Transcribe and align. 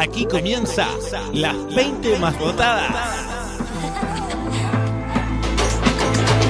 Aquí 0.00 0.24
comienza 0.24 0.88
las 1.34 1.74
20 1.74 2.18
más 2.20 2.38
votadas. 2.38 2.90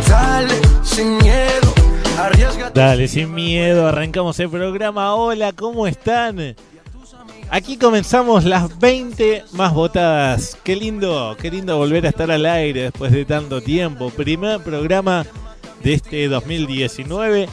Dale, 0.09 0.54
sin 0.84 1.19
miedo. 1.19 1.75
Dale, 2.73 3.09
sin 3.09 3.34
miedo, 3.34 3.89
arrancamos 3.89 4.39
el 4.39 4.50
programa. 4.50 5.16
Hola, 5.16 5.52
¿cómo 5.52 5.89
están? 5.89 6.55
Aquí 7.50 7.77
comenzamos 7.77 8.45
las 8.45 8.79
20 8.79 9.43
más 9.55 9.75
votadas. 9.75 10.57
Qué 10.62 10.77
lindo, 10.77 11.37
qué 11.43 11.51
lindo 11.51 11.77
volver 11.77 12.07
a 12.07 12.11
estar 12.11 12.30
al 12.30 12.46
aire 12.46 12.82
después 12.82 13.11
de 13.11 13.25
tanto 13.25 13.61
tiempo. 13.61 14.11
Primer 14.11 14.62
programa 14.62 15.27
de 15.82 15.95
este 15.95 16.29
2019. 16.29 17.48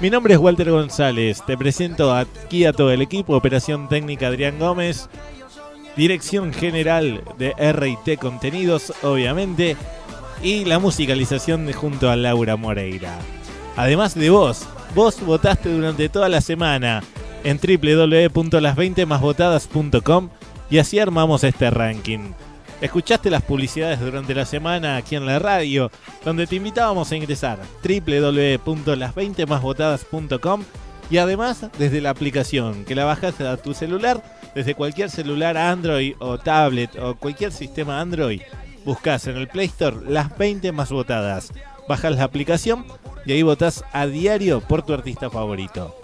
Mi 0.00 0.10
nombre 0.10 0.32
es 0.32 0.40
Walter 0.40 0.70
González. 0.70 1.42
Te 1.44 1.58
presento 1.58 2.14
aquí 2.14 2.64
a 2.66 2.72
todo 2.72 2.92
el 2.92 3.02
equipo. 3.02 3.34
Operación 3.34 3.88
técnica 3.88 4.28
Adrián 4.28 4.56
Gómez. 4.60 5.10
Dirección 5.96 6.52
general 6.52 7.22
de 7.38 7.50
RT 7.50 8.18
Contenidos, 8.20 8.92
obviamente. 9.02 9.76
Y 10.42 10.64
la 10.64 10.78
musicalización 10.78 11.66
de 11.66 11.72
junto 11.72 12.08
a 12.10 12.16
Laura 12.16 12.56
Moreira. 12.56 13.18
Además 13.76 14.14
de 14.14 14.30
vos, 14.30 14.66
vos 14.94 15.20
votaste 15.24 15.70
durante 15.70 16.08
toda 16.08 16.28
la 16.28 16.40
semana 16.40 17.02
en 17.44 17.58
www.las20másvotadas.com 17.58 20.30
y 20.70 20.78
así 20.78 20.98
armamos 20.98 21.44
este 21.44 21.70
ranking. 21.70 22.32
Escuchaste 22.80 23.30
las 23.30 23.42
publicidades 23.42 24.00
durante 24.00 24.34
la 24.34 24.46
semana 24.46 24.96
aquí 24.96 25.14
en 25.16 25.26
la 25.26 25.38
radio, 25.38 25.90
donde 26.24 26.46
te 26.46 26.56
invitábamos 26.56 27.12
a 27.12 27.16
ingresar 27.16 27.58
www.las20másvotadas.com 27.82 30.64
y 31.10 31.18
además 31.18 31.66
desde 31.78 32.00
la 32.00 32.08
aplicación 32.10 32.86
que 32.86 32.94
la 32.94 33.04
bajas 33.04 33.38
a 33.42 33.58
tu 33.58 33.74
celular, 33.74 34.22
desde 34.54 34.74
cualquier 34.74 35.10
celular 35.10 35.56
Android 35.56 36.14
o 36.18 36.38
tablet 36.38 36.96
o 36.98 37.14
cualquier 37.16 37.52
sistema 37.52 38.00
Android, 38.00 38.42
buscas 38.84 39.26
en 39.26 39.36
el 39.36 39.48
Play 39.48 39.66
Store 39.66 39.96
las 40.06 40.36
20 40.36 40.72
más 40.72 40.90
votadas, 40.90 41.52
bajas 41.88 42.16
la 42.16 42.24
aplicación 42.24 42.84
y 43.24 43.32
ahí 43.32 43.42
votás 43.42 43.84
a 43.92 44.06
diario 44.06 44.60
por 44.60 44.82
tu 44.82 44.92
artista 44.92 45.30
favorito. 45.30 45.96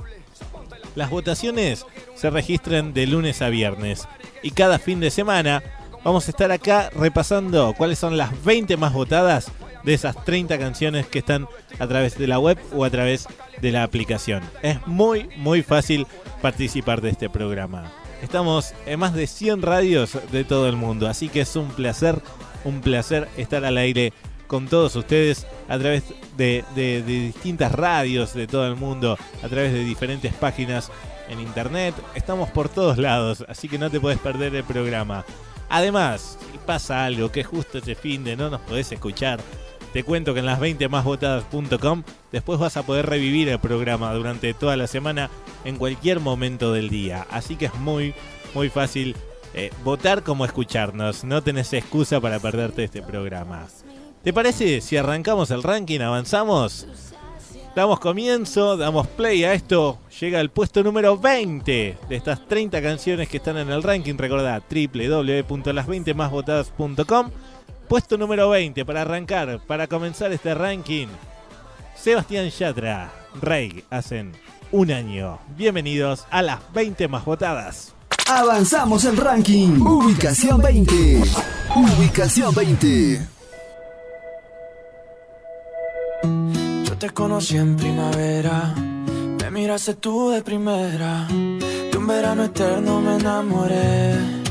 Las 0.95 1.11
votaciones 1.11 1.85
se 2.15 2.31
registran 2.31 2.95
de 2.95 3.07
lunes 3.07 3.43
a 3.43 3.49
viernes 3.49 4.09
y 4.43 4.51
cada 4.51 4.79
fin 4.79 5.01
de 5.01 5.11
semana 5.11 5.63
vamos 6.05 6.27
a 6.27 6.31
estar 6.31 6.51
acá 6.53 6.91
repasando 6.95 7.75
cuáles 7.77 7.99
son 7.99 8.17
las 8.17 8.45
20 8.45 8.77
más 8.77 8.93
votadas 8.93 9.51
de 9.85 9.95
esas 9.95 10.25
30 10.25 10.59
canciones 10.59 11.07
que 11.07 11.21
están 11.21 11.49
a 11.79 11.87
través 11.87 12.19
de 12.19 12.27
la 12.27 12.39
web 12.39 12.59
o 12.75 12.85
a 12.85 12.91
través 12.91 13.29
de 13.61 13.73
la 13.73 13.83
aplicación. 13.83 14.43
Es 14.63 14.85
muy, 14.87 15.29
muy 15.37 15.63
fácil 15.63 16.07
participar 16.43 17.01
de 17.01 17.11
este 17.11 17.31
programa. 17.31 17.93
Estamos 18.27 18.75
en 18.87 18.99
más 18.99 19.15
de 19.15 19.29
100 19.29 19.63
radios 19.63 20.19
de 20.33 20.43
todo 20.43 20.69
el 20.69 20.75
mundo, 20.75 21.07
así 21.07 21.29
que 21.29 21.43
es 21.43 21.55
un 21.55 21.69
placer, 21.69 22.21
un 22.65 22.81
placer 22.81 23.29
estar 23.37 23.65
al 23.65 23.79
aire 23.79 24.13
con 24.49 24.67
todos 24.67 24.97
ustedes 24.97 25.47
a 25.69 25.79
través 25.79 26.03
de, 26.37 26.65
distintas 27.07 27.71
radios 27.71 28.35
de 28.35 28.49
todo 28.49 28.67
el 28.67 28.75
mundo, 28.75 29.17
a 29.45 29.49
través 29.49 29.73
de 29.73 29.85
diferentes 29.85 30.35
páginas 30.35 30.91
en 31.29 31.39
internet. 31.39 31.95
Estamos 32.17 32.51
por 32.51 32.69
todos 32.69 32.99
lados, 32.99 33.45
así 33.49 33.69
que 33.69 33.79
no 33.79 33.91
te 33.91 34.01
puedes 34.01 34.19
perder 34.19 34.57
el 34.57 34.65
programa. 34.65 35.25
Además, 35.69 36.37
si 36.51 36.59
pasa 36.59 37.05
algo 37.05 37.31
que 37.31 37.45
justo 37.45 37.79
este 37.79 37.95
fin 37.95 38.25
de 38.25 38.35
no 38.35 38.51
nos 38.51 38.61
podés 38.63 38.91
escuchar, 38.91 39.39
te 39.93 40.05
cuento 40.05 40.35
que 40.35 40.41
en 40.41 40.47
las 40.47 40.61
20 40.61 40.89
másvotadas.com 40.89 42.03
después 42.33 42.59
vas 42.59 42.77
a 42.77 42.85
poder 42.85 43.07
revivir 43.07 43.49
el 43.49 43.59
programa 43.59 44.13
durante 44.13 44.55
toda 44.55 44.77
la 44.77 44.87
semana 44.87 45.31
en 45.65 45.77
cualquier 45.77 46.21
momento 46.21 46.73
del 46.73 46.91
día. 46.91 47.27
Así 47.31 47.57
que 47.57 47.67
es 47.67 47.75
muy, 47.75 48.15
muy 48.55 48.69
fácil 48.69 49.17
eh, 49.55 49.71
votar 49.85 50.23
como 50.23 50.45
escucharnos. 50.45 51.25
No 51.25 51.43
tenés 51.43 51.73
excusa 51.73 52.21
para 52.21 52.39
perderte 52.39 52.85
este 52.85 53.03
programa. 53.03 53.67
¿Te 54.23 54.33
parece 54.33 54.81
si 54.81 54.97
arrancamos 54.97 55.51
el 55.51 55.63
ranking, 55.63 56.01
avanzamos? 56.01 56.87
Damos 57.77 58.01
comienzo, 58.01 58.77
damos 58.79 59.07
play 59.07 59.45
a 59.45 59.53
esto. 59.53 59.99
Llega 60.19 60.41
al 60.41 60.51
puesto 60.51 60.83
número 60.83 61.19
20 61.19 61.99
de 62.09 62.17
estas 62.17 62.49
30 62.49 62.81
canciones 62.81 63.29
que 63.29 63.37
están 63.37 63.59
en 63.59 63.71
el 63.71 63.83
ranking. 63.83 64.17
Recordá 64.17 64.63
www.las20másvotadas.com. 64.69 67.31
Puesto 67.89 68.19
número 68.19 68.51
20 68.51 68.85
para 68.85 69.03
arrancar, 69.03 69.61
para 69.65 69.87
comenzar 69.87 70.33
este 70.33 70.55
ranking. 70.55 71.07
Sebastián 71.95 72.49
Yatra, 72.49 73.13
Rey, 73.41 73.85
hacen 73.91 74.33
un 74.73 74.91
año. 74.91 75.39
Bienvenidos 75.57 76.27
a 76.31 76.43
las 76.43 76.61
20 76.73 77.07
más 77.07 77.25
votadas. 77.25 77.95
Avanzamos 78.29 79.05
el 79.05 79.17
ranking. 79.17 79.81
Ubicación 79.81 80.61
20. 80.61 81.23
Ubicación 81.77 82.53
20. 82.53 83.29
Yo 86.85 86.99
te 86.99 87.11
conocí 87.11 87.57
en 87.57 87.77
primavera, 87.77 88.75
me 88.75 89.51
miraste 89.53 89.95
tú 89.95 90.31
de 90.31 90.43
primera, 90.43 91.29
de 91.29 91.97
un 91.97 92.07
verano 92.07 92.45
eterno 92.45 93.01
me 93.01 93.17
enamoré. 93.17 94.46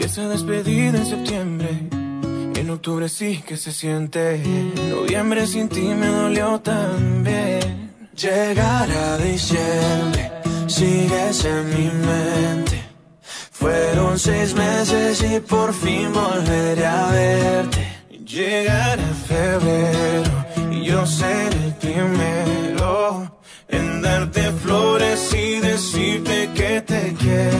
Y 0.00 0.04
esa 0.04 0.26
despedida 0.28 0.96
en 0.96 1.04
septiembre, 1.04 1.68
en 2.58 2.70
octubre 2.70 3.06
sí 3.10 3.44
que 3.46 3.58
se 3.58 3.70
siente, 3.70 4.38
noviembre 4.88 5.46
sin 5.46 5.68
ti 5.68 5.82
me 5.82 6.06
dolió 6.06 6.58
también. 6.60 7.92
Llegar 8.16 8.90
a 8.90 9.18
diciembre, 9.18 10.32
sigues 10.68 11.44
en 11.44 11.68
mi 11.68 11.90
mente. 11.90 12.82
Fueron 13.52 14.18
seis 14.18 14.54
meses 14.54 15.22
y 15.22 15.38
por 15.40 15.74
fin 15.74 16.10
volveré 16.14 16.86
a 16.86 17.10
verte. 17.10 17.86
Llegará 18.24 19.04
febrero 19.28 20.46
y 20.72 20.82
yo 20.82 21.04
seré 21.04 21.66
el 21.66 21.74
primero 21.74 23.38
en 23.68 24.00
darte 24.00 24.50
flores 24.64 25.30
y 25.34 25.60
decirte 25.60 26.48
que 26.54 26.80
te 26.80 27.14
quiero. 27.18 27.59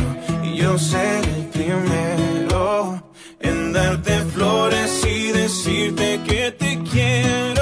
seré 0.81 1.31
el 1.37 1.45
primero 1.47 3.03
en 3.39 3.73
darte 3.73 4.13
flores 4.33 5.05
y 5.05 5.31
decirte 5.31 6.19
que 6.25 6.51
te 6.51 6.79
quiero. 6.91 7.60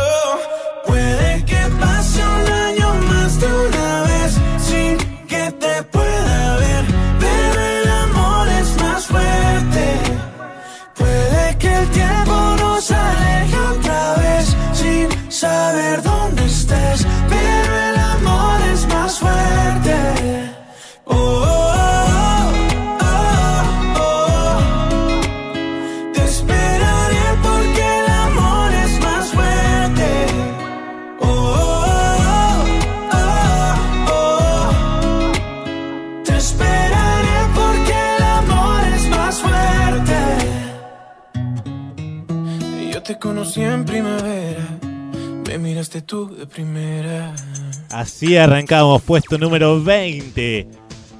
Así 47.91 48.35
arrancamos, 48.35 49.03
puesto 49.03 49.37
número 49.37 49.83
20 49.83 50.67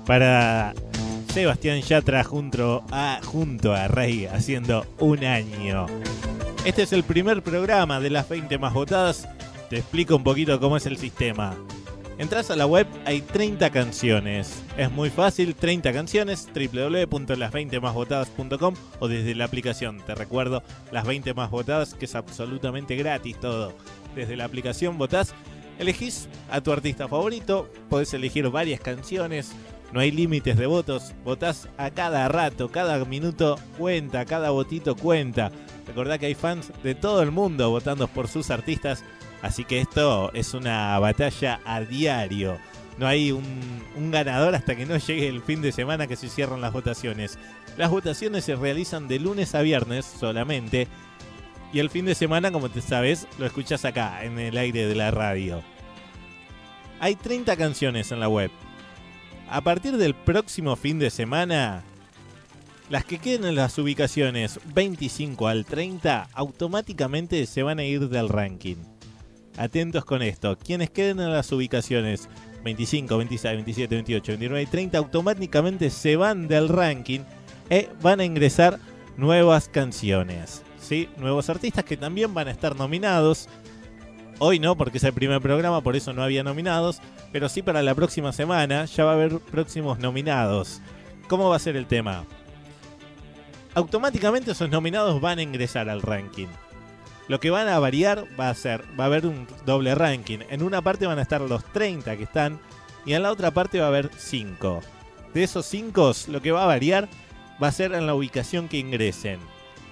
para 0.08 0.74
Sebastián 1.32 1.80
Yatra 1.82 2.24
junto 2.24 2.84
a, 2.90 3.20
junto 3.24 3.72
a 3.72 3.88
Rey 3.88 4.26
haciendo 4.26 4.88
un 4.98 5.24
año. 5.24 5.86
Este 6.66 6.82
es 6.82 6.94
el 6.94 7.04
primer 7.04 7.44
programa 7.44 8.00
de 8.00 8.10
las 8.10 8.28
20 8.28 8.58
más 8.58 8.74
votadas. 8.74 9.30
Te 9.70 9.78
explico 9.78 10.16
un 10.16 10.24
poquito 10.24 10.60
cómo 10.60 10.76
es 10.76 10.88
el 10.88 10.98
sistema. 10.98 11.56
Entras 12.20 12.52
a 12.52 12.56
la 12.58 12.66
web, 12.66 12.86
hay 13.06 13.22
30 13.22 13.70
canciones. 13.70 14.62
Es 14.76 14.92
muy 14.92 15.10
fácil, 15.10 15.56
30 15.56 15.94
canciones, 15.94 16.50
www.las20másvotadas.com 16.54 18.74
o 19.00 19.08
desde 19.08 19.36
la 19.36 19.46
aplicación. 19.46 20.02
Te 20.06 20.16
recuerdo, 20.16 20.62
las 20.92 21.06
20 21.06 21.34
más 21.34 21.50
votadas, 21.50 21.94
que 21.94 22.04
es 22.04 22.16
absolutamente 22.16 22.98
gratis 22.98 23.40
todo. 23.40 23.74
Desde 24.20 24.36
la 24.36 24.44
aplicación 24.44 24.98
votás, 24.98 25.34
elegís 25.80 26.28
a 26.52 26.60
tu 26.60 26.74
artista 26.74 27.08
favorito, 27.08 27.72
podés 27.90 28.14
elegir 28.14 28.50
varias 28.50 28.82
canciones, 28.82 29.54
no 29.94 30.02
hay 30.02 30.12
límites 30.12 30.58
de 30.58 30.66
votos, 30.66 31.14
votás 31.24 31.70
a 31.78 31.90
cada 31.90 32.28
rato, 32.28 32.70
cada 32.70 33.06
minuto 33.06 33.58
cuenta, 33.78 34.26
cada 34.26 34.50
votito 34.50 34.98
cuenta. 34.98 35.52
Recordá 35.88 36.18
que 36.18 36.26
hay 36.26 36.36
fans 36.36 36.74
de 36.84 36.96
todo 36.96 37.24
el 37.24 37.32
mundo 37.32 37.70
votando 37.70 38.10
por 38.10 38.28
sus 38.28 38.52
artistas 38.52 39.06
Así 39.42 39.64
que 39.64 39.80
esto 39.80 40.32
es 40.34 40.54
una 40.54 41.00
batalla 41.00 41.62
a 41.66 41.82
diario. 41.82 42.58
No 42.98 43.08
hay 43.08 43.32
un, 43.32 44.12
ganador 44.12 44.56
hasta 44.56 44.76
que 44.76 44.86
no 44.86 44.98
llegue 44.98 45.28
el 45.28 45.42
fin 45.42 45.62
de 45.62 45.72
semana 45.72 46.08
que 46.08 46.18
se 46.18 46.28
cierran 46.28 46.62
las 46.62 46.74
votaciones. 46.74 47.38
Las 47.78 47.90
votaciones 47.90 48.44
se 48.44 48.56
realizan 48.56 49.08
de 49.08 49.20
lunes 49.20 49.56
a 49.56 49.62
viernes 49.62 50.06
solamente. 50.06 50.88
Y 51.72 51.80
el 51.80 51.90
fin 51.90 52.06
de 52.06 52.16
semana, 52.16 52.52
como 52.52 52.70
te 52.70 52.82
sabes, 52.82 53.28
lo 53.38 53.46
escuchas 53.46 53.86
acá, 53.86 54.24
en 54.24 54.40
el 54.40 54.58
aire 54.58 54.88
de 54.88 54.96
la 54.96 55.12
radio. 55.12 55.62
Hay 57.00 57.16
30 57.16 57.56
canciones 57.58 58.12
en 58.12 58.20
la 58.20 58.28
web. 58.28 58.52
A 59.50 59.62
partir 59.62 59.98
del 59.98 60.16
próximo 60.16 60.76
fin 60.76 61.00
de 61.00 61.10
semana, 61.10 61.84
las 62.90 63.06
que 63.06 63.20
queden 63.20 63.46
en 63.46 63.56
las 63.56 63.78
ubicaciones 63.78 64.60
25 64.74 65.48
al 65.48 65.66
30 65.66 66.30
automáticamente 66.34 67.46
se 67.46 67.62
van 67.62 67.80
a 67.80 67.84
ir 67.84 68.10
del 68.10 68.30
ranking. 68.30 68.78
Atentos 69.58 70.06
con 70.06 70.22
esto. 70.22 70.58
Quienes 70.58 70.90
queden 70.90 71.20
en 71.20 71.32
las 71.32 71.52
ubicaciones 71.52 72.30
25, 72.64 73.18
26, 73.18 73.54
27, 73.54 73.96
28, 73.96 74.32
29 74.34 74.62
y 74.62 74.66
30 74.66 74.98
automáticamente 74.98 75.90
se 75.90 76.16
van 76.16 76.48
del 76.48 76.68
ranking 76.68 77.22
y 77.70 77.88
van 78.02 78.20
a 78.22 78.26
ingresar 78.26 78.80
nuevas 79.18 79.70
canciones. 79.70 80.64
¿Sí? 80.82 81.10
Nuevos 81.18 81.50
artistas 81.50 81.84
que 81.84 81.98
también 81.98 82.34
van 82.34 82.48
a 82.48 82.52
estar 82.52 82.76
nominados. 82.76 83.48
Hoy 84.40 84.60
no, 84.60 84.76
porque 84.78 84.98
es 84.98 85.04
el 85.04 85.14
primer 85.14 85.42
programa, 85.42 85.82
por 85.82 85.96
eso 85.96 86.14
no 86.14 86.24
había 86.24 86.44
nominados. 86.44 87.02
Pero 87.32 87.50
sí 87.50 87.62
para 87.62 87.82
la 87.82 87.94
próxima 87.94 88.32
semana 88.32 88.86
ya 88.86 89.04
va 89.06 89.12
a 89.12 89.16
haber 89.16 89.40
próximos 89.40 90.00
nominados. 90.00 90.82
¿Cómo 91.28 91.50
va 91.50 91.58
a 91.58 91.60
ser 91.60 91.76
el 91.76 91.86
tema? 91.86 92.26
Automáticamente 93.76 94.52
esos 94.52 94.70
nominados 94.70 95.22
van 95.22 95.40
a 95.40 95.44
ingresar 95.44 95.90
al 95.90 96.02
ranking. 96.02 96.48
Lo 97.28 97.40
que 97.40 97.52
van 97.52 97.68
a 97.68 97.78
variar 97.78 98.26
va 98.40 98.50
a 98.50 98.56
ser, 98.56 98.84
va 99.00 99.04
a 99.04 99.08
haber 99.08 99.28
un 99.28 99.46
doble 99.66 99.94
ranking. 99.94 100.40
En 100.50 100.64
una 100.64 100.82
parte 100.82 101.06
van 101.06 101.20
a 101.20 101.22
estar 101.22 101.42
los 101.42 101.64
30 101.66 102.18
que 102.18 102.24
están 102.24 102.60
y 103.06 103.14
en 103.14 103.22
la 103.22 103.32
otra 103.32 103.52
parte 103.52 103.80
va 103.80 103.86
a 103.86 103.90
haber 103.90 104.10
5. 104.18 104.82
De 105.34 105.44
esos 105.44 105.66
5, 105.68 106.14
lo 106.30 106.42
que 106.42 106.52
va 106.52 106.64
a 106.64 106.68
variar 106.68 107.08
va 107.62 107.68
a 107.68 107.72
ser 107.72 107.94
en 107.94 108.08
la 108.08 108.16
ubicación 108.16 108.68
que 108.68 108.78
ingresen. 108.78 109.40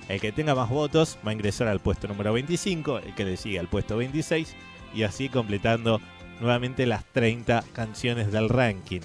El 0.08 0.22
que 0.22 0.32
tenga 0.32 0.56
más 0.56 0.70
votos 0.70 1.18
va 1.26 1.32
a 1.32 1.34
ingresar 1.34 1.68
al 1.68 1.80
puesto 1.80 2.08
número 2.08 2.34
25, 2.34 3.00
el 3.00 3.14
que 3.14 3.26
le 3.26 3.38
sigue 3.38 3.60
al 3.60 3.68
puesto 3.68 3.98
26 3.98 4.56
y 4.94 5.04
así 5.04 5.28
completando 5.28 6.00
nuevamente 6.40 6.86
las 6.86 7.04
30 7.12 7.64
canciones 7.74 8.32
del 8.32 8.50
ranking. 8.50 9.02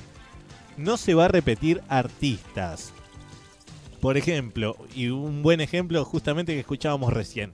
No 0.77 0.97
se 0.97 1.15
va 1.15 1.25
a 1.25 1.29
repetir 1.29 1.83
artistas. 1.89 2.93
Por 4.01 4.17
ejemplo, 4.17 4.77
y 4.95 5.09
un 5.09 5.43
buen 5.43 5.61
ejemplo 5.61 6.05
justamente 6.05 6.55
que 6.55 6.61
escuchábamos 6.61 7.13
recién. 7.13 7.53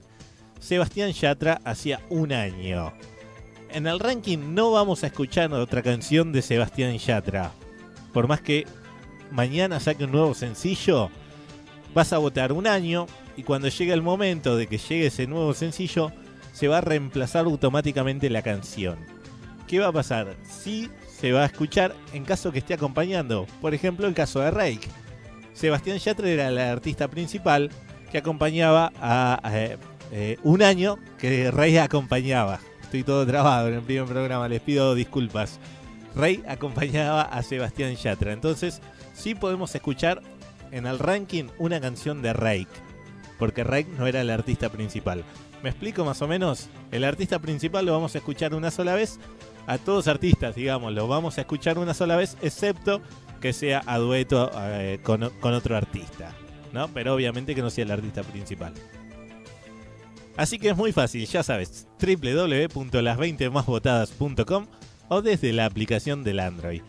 Sebastián 0.59 1.11
Yatra 1.11 1.61
hacía 1.63 2.01
un 2.09 2.33
año. 2.33 2.93
En 3.71 3.87
el 3.87 3.99
ranking 3.99 4.53
no 4.53 4.71
vamos 4.71 5.03
a 5.03 5.07
escuchar 5.07 5.53
otra 5.53 5.81
canción 5.81 6.31
de 6.31 6.41
Sebastián 6.41 6.97
Yatra. 6.97 7.51
Por 8.13 8.27
más 8.27 8.41
que 8.41 8.65
mañana 9.31 9.79
saque 9.79 10.05
un 10.05 10.11
nuevo 10.11 10.33
sencillo, 10.33 11.09
vas 11.93 12.13
a 12.13 12.17
votar 12.17 12.51
un 12.51 12.67
año 12.67 13.05
y 13.39 13.43
cuando 13.43 13.69
llegue 13.69 13.93
el 13.93 14.01
momento 14.01 14.57
de 14.57 14.67
que 14.67 14.77
llegue 14.77 15.05
ese 15.05 15.25
nuevo 15.25 15.53
sencillo, 15.53 16.11
se 16.51 16.67
va 16.67 16.79
a 16.79 16.81
reemplazar 16.81 17.45
automáticamente 17.45 18.29
la 18.29 18.41
canción. 18.41 18.97
¿Qué 19.65 19.79
va 19.79 19.87
a 19.87 19.91
pasar? 19.93 20.35
Sí 20.43 20.89
se 21.07 21.31
va 21.31 21.43
a 21.43 21.45
escuchar 21.45 21.95
en 22.11 22.25
caso 22.25 22.51
que 22.51 22.59
esté 22.59 22.73
acompañando. 22.73 23.47
Por 23.61 23.73
ejemplo, 23.73 24.07
el 24.07 24.13
caso 24.13 24.41
de 24.41 24.51
Rake. 24.51 24.89
Sebastián 25.53 25.99
Yatra 25.99 26.27
era 26.27 26.49
el 26.49 26.57
artista 26.57 27.07
principal 27.07 27.69
que 28.11 28.17
acompañaba 28.17 28.91
a, 28.99 29.39
eh, 30.11 30.37
un 30.43 30.61
año 30.61 30.97
que 31.17 31.49
Rey 31.49 31.77
acompañaba. 31.77 32.59
Estoy 32.81 33.03
todo 33.03 33.25
trabado 33.25 33.69
en 33.69 33.75
el 33.75 33.81
primer 33.83 34.03
programa, 34.03 34.49
les 34.49 34.59
pido 34.59 34.95
disculpas. 34.95 35.61
Rey 36.13 36.43
acompañaba 36.45 37.21
a 37.21 37.41
Sebastián 37.41 37.95
Yatra. 37.95 38.33
Entonces, 38.33 38.81
sí 39.13 39.33
podemos 39.33 39.73
escuchar 39.73 40.21
en 40.71 40.87
el 40.87 40.99
ranking 40.99 41.45
una 41.57 41.79
canción 41.79 42.21
de 42.21 42.33
Rey. 42.33 42.67
Porque 43.39 43.63
Rey 43.63 43.87
no 43.97 44.05
era 44.05 44.21
el 44.21 44.29
artista 44.29 44.69
principal. 44.69 45.23
¿Me 45.63 45.69
explico 45.69 46.05
más 46.05 46.21
o 46.21 46.27
menos? 46.27 46.69
El 46.91 47.03
artista 47.03 47.39
principal 47.39 47.85
lo 47.85 47.93
vamos 47.93 48.13
a 48.13 48.19
escuchar 48.19 48.53
una 48.53 48.69
sola 48.69 48.93
vez. 48.93 49.19
A 49.65 49.77
todos 49.77 50.07
artistas, 50.07 50.55
digamos, 50.55 50.93
lo 50.93 51.07
vamos 51.07 51.37
a 51.37 51.41
escuchar 51.41 51.79
una 51.79 51.93
sola 51.93 52.15
vez, 52.15 52.37
excepto 52.41 53.01
que 53.39 53.53
sea 53.53 53.81
a 53.85 53.97
dueto 53.97 54.51
eh, 54.55 54.99
con, 55.03 55.29
con 55.39 55.53
otro 55.53 55.77
artista. 55.77 56.35
¿no? 56.73 56.89
Pero 56.89 57.15
obviamente 57.15 57.55
que 57.55 57.61
no 57.61 57.69
sea 57.69 57.85
el 57.85 57.91
artista 57.91 58.23
principal. 58.23 58.73
Así 60.37 60.57
que 60.57 60.69
es 60.69 60.77
muy 60.77 60.91
fácil, 60.93 61.25
ya 61.25 61.43
sabes, 61.43 61.87
www.las20másvotadas.com 61.99 64.67
o 65.09 65.21
desde 65.21 65.51
la 65.51 65.65
aplicación 65.65 66.23
del 66.23 66.39
Android. 66.39 66.81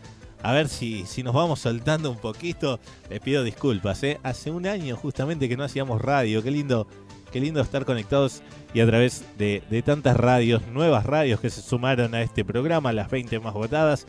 A 0.42 0.52
ver 0.52 0.68
si, 0.68 1.04
si 1.06 1.22
nos 1.22 1.34
vamos 1.34 1.60
soltando 1.60 2.10
un 2.10 2.18
poquito. 2.18 2.80
Les 3.08 3.20
pido 3.20 3.42
disculpas, 3.44 4.02
¿eh? 4.02 4.18
Hace 4.22 4.50
un 4.50 4.66
año 4.66 4.96
justamente 4.96 5.48
que 5.48 5.56
no 5.56 5.64
hacíamos 5.64 6.00
radio. 6.00 6.42
Qué 6.42 6.50
lindo, 6.50 6.86
qué 7.30 7.40
lindo 7.40 7.60
estar 7.60 7.84
conectados 7.84 8.42
y 8.72 8.80
a 8.80 8.86
través 8.86 9.24
de, 9.38 9.62
de 9.68 9.82
tantas 9.82 10.16
radios, 10.16 10.66
nuevas 10.68 11.04
radios 11.04 11.40
que 11.40 11.50
se 11.50 11.60
sumaron 11.60 12.14
a 12.14 12.22
este 12.22 12.44
programa, 12.44 12.92
las 12.92 13.10
20 13.10 13.38
más 13.40 13.52
votadas. 13.52 14.06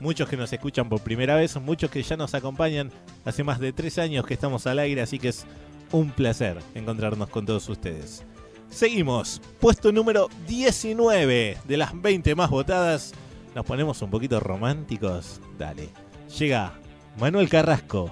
Muchos 0.00 0.28
que 0.28 0.36
nos 0.36 0.52
escuchan 0.52 0.88
por 0.88 1.00
primera 1.00 1.36
vez, 1.36 1.56
muchos 1.60 1.90
que 1.90 2.02
ya 2.02 2.16
nos 2.16 2.34
acompañan 2.34 2.90
hace 3.24 3.44
más 3.44 3.60
de 3.60 3.72
tres 3.72 3.98
años 3.98 4.24
que 4.24 4.34
estamos 4.34 4.66
al 4.66 4.78
aire, 4.78 5.02
así 5.02 5.18
que 5.18 5.28
es 5.28 5.44
un 5.92 6.10
placer 6.10 6.58
encontrarnos 6.74 7.28
con 7.28 7.44
todos 7.44 7.68
ustedes. 7.68 8.24
Seguimos, 8.70 9.42
puesto 9.58 9.92
número 9.92 10.28
19 10.46 11.58
de 11.64 11.76
las 11.76 12.00
20 12.00 12.34
más 12.34 12.50
votadas. 12.50 13.12
Nos 13.54 13.66
ponemos 13.66 14.00
un 14.02 14.10
poquito 14.10 14.40
románticos. 14.40 15.40
Dale. 15.58 15.90
Llega 16.38 16.72
Manuel 17.18 17.48
Carrasco, 17.48 18.10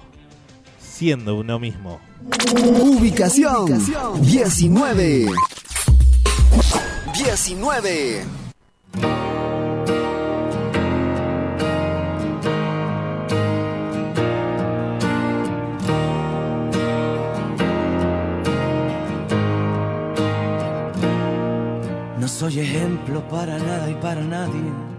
siendo 0.79 1.35
uno 1.35 1.59
mismo. 1.59 1.99
Ubicación 2.81 3.67
19. 4.21 5.25
19. 7.13 8.25
soy 22.39 22.59
ejemplo 22.59 23.21
para 23.27 23.57
nada 23.57 23.89
y 23.89 23.95
para 23.95 24.21
nadie. 24.21 24.98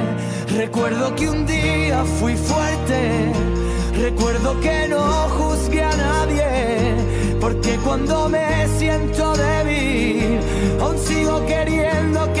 Recuerdo 0.57 1.15
que 1.15 1.29
un 1.29 1.45
día 1.45 2.03
fui 2.19 2.35
fuerte. 2.35 3.31
Recuerdo 3.95 4.59
que 4.59 4.87
no 4.89 5.01
juzgué 5.29 5.83
a 5.83 5.95
nadie, 5.95 6.95
porque 7.39 7.77
cuando 7.83 8.27
me 8.27 8.67
siento 8.77 9.33
débil, 9.35 10.39
aún 10.81 10.97
sigo 10.97 11.45
queriendo, 11.45 12.33
queriendo 12.33 12.40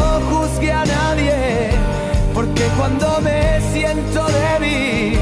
juzgué 0.29 0.71
a 0.71 0.85
nadie. 0.85 1.71
Porque 2.33 2.63
cuando 2.77 3.21
me 3.21 3.59
siento 3.73 4.25
débil, 4.27 5.19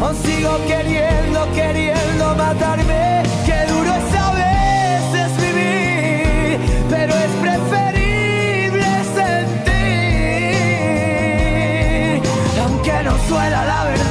aún 0.00 0.16
sigo 0.24 0.58
queriendo, 0.66 1.46
queriendo 1.54 2.34
matarme. 2.34 3.22
Qué 3.44 3.66
duro 3.72 3.90
es 3.94 4.14
a 4.26 4.30
veces 4.32 5.30
vivir, 5.40 6.58
pero 6.90 7.12
es 7.14 7.32
preferible 7.44 8.88
sentir. 9.18 9.82
Aunque 12.64 13.02
no 13.04 13.14
suela 13.28 13.64
la 13.64 13.84
verdad, 13.84 14.05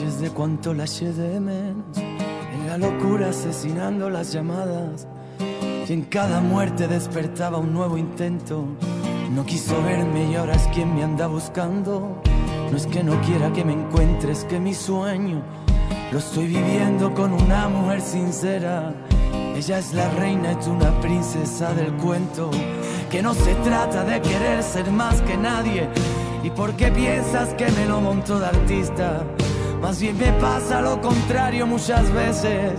de 0.00 0.30
cuánto 0.30 0.74
la 0.74 0.86
de 0.86 1.38
menos. 1.38 1.96
En 1.96 2.66
la 2.66 2.76
locura 2.76 3.28
asesinando 3.28 4.10
las 4.10 4.32
llamadas 4.32 5.06
y 5.88 5.92
en 5.92 6.02
cada 6.02 6.40
muerte 6.40 6.88
despertaba 6.88 7.58
un 7.58 7.72
nuevo 7.72 7.96
intento. 7.96 8.64
No 9.30 9.46
quiso 9.46 9.80
verme 9.84 10.32
y 10.32 10.34
ahora 10.34 10.56
es 10.56 10.66
quien 10.74 10.96
me 10.96 11.04
anda 11.04 11.28
buscando. 11.28 12.20
No 12.72 12.76
es 12.76 12.88
que 12.88 13.04
no 13.04 13.20
quiera 13.20 13.52
que 13.52 13.64
me 13.64 13.74
encuentres, 13.74 14.44
que 14.46 14.58
mi 14.58 14.74
sueño 14.74 15.40
lo 16.10 16.18
estoy 16.18 16.46
viviendo 16.48 17.14
con 17.14 17.32
una 17.32 17.68
mujer 17.68 18.00
sincera. 18.00 18.92
Ella 19.54 19.78
es 19.78 19.94
la 19.94 20.10
reina 20.10 20.58
tú 20.58 20.72
una 20.72 20.90
princesa 21.00 21.72
del 21.72 21.92
cuento. 21.94 22.50
Que 23.12 23.22
no 23.22 23.32
se 23.32 23.54
trata 23.56 24.02
de 24.02 24.20
querer 24.20 24.60
ser 24.64 24.90
más 24.90 25.22
que 25.22 25.36
nadie. 25.36 25.88
¿Y 26.42 26.50
por 26.50 26.72
qué 26.72 26.90
piensas 26.90 27.54
que 27.54 27.70
me 27.70 27.86
lo 27.86 28.00
monto 28.00 28.40
de 28.40 28.46
artista? 28.46 29.24
Más 29.84 30.00
bien 30.00 30.16
me 30.16 30.32
pasa 30.40 30.80
lo 30.80 30.98
contrario 30.98 31.66
muchas 31.66 32.10
veces. 32.14 32.72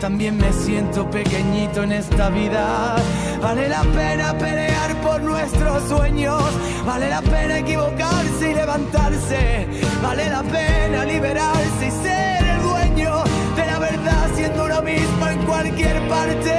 También 0.00 0.38
me 0.38 0.50
siento 0.54 1.08
pequeñito 1.10 1.82
en 1.82 1.92
esta 1.92 2.30
vida. 2.30 2.96
Vale 3.42 3.68
la 3.68 3.82
pena 3.82 4.32
pelear 4.38 4.98
por 5.02 5.20
nuestros 5.20 5.86
sueños. 5.86 6.42
Vale 6.86 7.10
la 7.10 7.20
pena 7.20 7.58
equivocarse 7.58 8.52
y 8.52 8.54
levantarse. 8.54 9.68
Vale 10.02 10.30
la 10.30 10.42
pena 10.44 11.04
liberarse 11.04 11.88
y 11.88 11.90
ser 11.90 12.46
el 12.46 12.62
dueño 12.62 13.22
de 13.54 13.66
la 13.66 13.78
verdad 13.78 14.26
siendo 14.34 14.64
uno 14.64 14.80
mismo 14.80 15.28
en 15.28 15.38
cualquier 15.44 16.08
parte. 16.08 16.54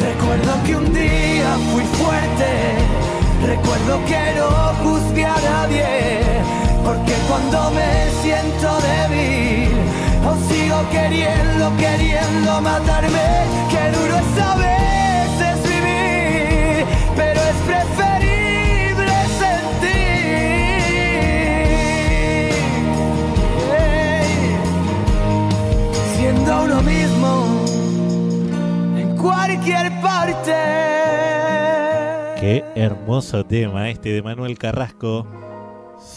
Recuerdo 0.00 0.62
que 0.64 0.76
un 0.76 0.94
día 0.94 1.56
fui 1.72 1.82
fuerte. 1.82 2.50
Recuerdo 3.44 4.04
que 4.06 4.38
no 4.38 4.48
juzgué 4.84 5.24
a 5.24 5.40
nadie. 5.40 6.57
Cuando 7.28 7.70
me 7.72 8.10
siento 8.22 8.68
débil, 8.80 9.70
aún 10.24 10.38
sigo 10.48 10.78
queriendo, 10.90 11.76
queriendo 11.76 12.60
matarme. 12.62 13.44
Qué 13.70 13.90
duro 13.96 14.14
es 14.16 14.38
a 14.42 14.54
veces 14.56 15.62
vivir, 15.62 16.86
pero 17.14 17.40
es 17.40 17.56
preferible 17.66 19.12
sentir. 19.38 20.08
Ey, 23.78 24.56
Siendo 26.16 26.50
uno 26.64 26.78
mismo 26.82 27.30
en 28.96 29.16
cualquier 29.16 29.86
parte. 30.00 30.54
Qué 32.40 32.64
hermoso 32.74 33.44
tema 33.44 33.90
este 33.90 34.12
de 34.12 34.22
Manuel 34.22 34.56
Carrasco, 34.56 35.26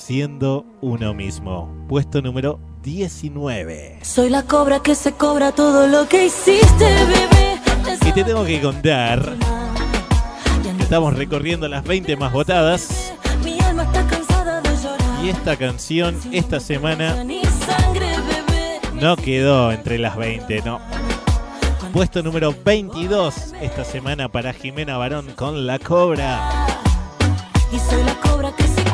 siendo 0.01 0.65
uno 0.81 1.13
mismo. 1.13 1.73
Puesto 1.87 2.21
número 2.21 2.59
19. 2.83 3.99
Soy 4.01 4.29
la 4.29 4.43
cobra 4.43 4.81
que 4.81 4.95
se 4.95 5.13
cobra 5.13 5.51
todo 5.51 5.87
lo 5.87 6.07
que 6.09 6.25
hiciste, 6.25 6.85
bebé. 7.05 7.61
Y 8.05 8.11
te 8.11 8.23
tengo 8.23 8.43
que 8.43 8.59
contar 8.59 9.37
estamos 10.91 11.13
recorriendo 11.15 11.69
las 11.69 11.85
20 11.85 12.17
más 12.17 12.33
votadas. 12.33 13.13
Y 15.23 15.29
esta 15.29 15.55
canción 15.55 16.19
esta 16.33 16.59
semana 16.59 17.23
no 18.95 19.15
quedó 19.15 19.71
entre 19.71 19.97
las 19.97 20.17
20, 20.17 20.63
no. 20.63 20.81
Puesto 21.93 22.21
número 22.21 22.53
22 22.65 23.53
esta 23.61 23.85
semana 23.85 24.27
para 24.27 24.51
Jimena 24.51 24.97
Barón 24.97 25.27
con 25.33 25.65
La 25.65 25.79
Cobra. 25.79 26.67
Y 27.71 27.79
soy 27.79 28.03
la 28.03 28.15
cobra 28.15 28.53
que 28.53 28.63
se 28.63 28.90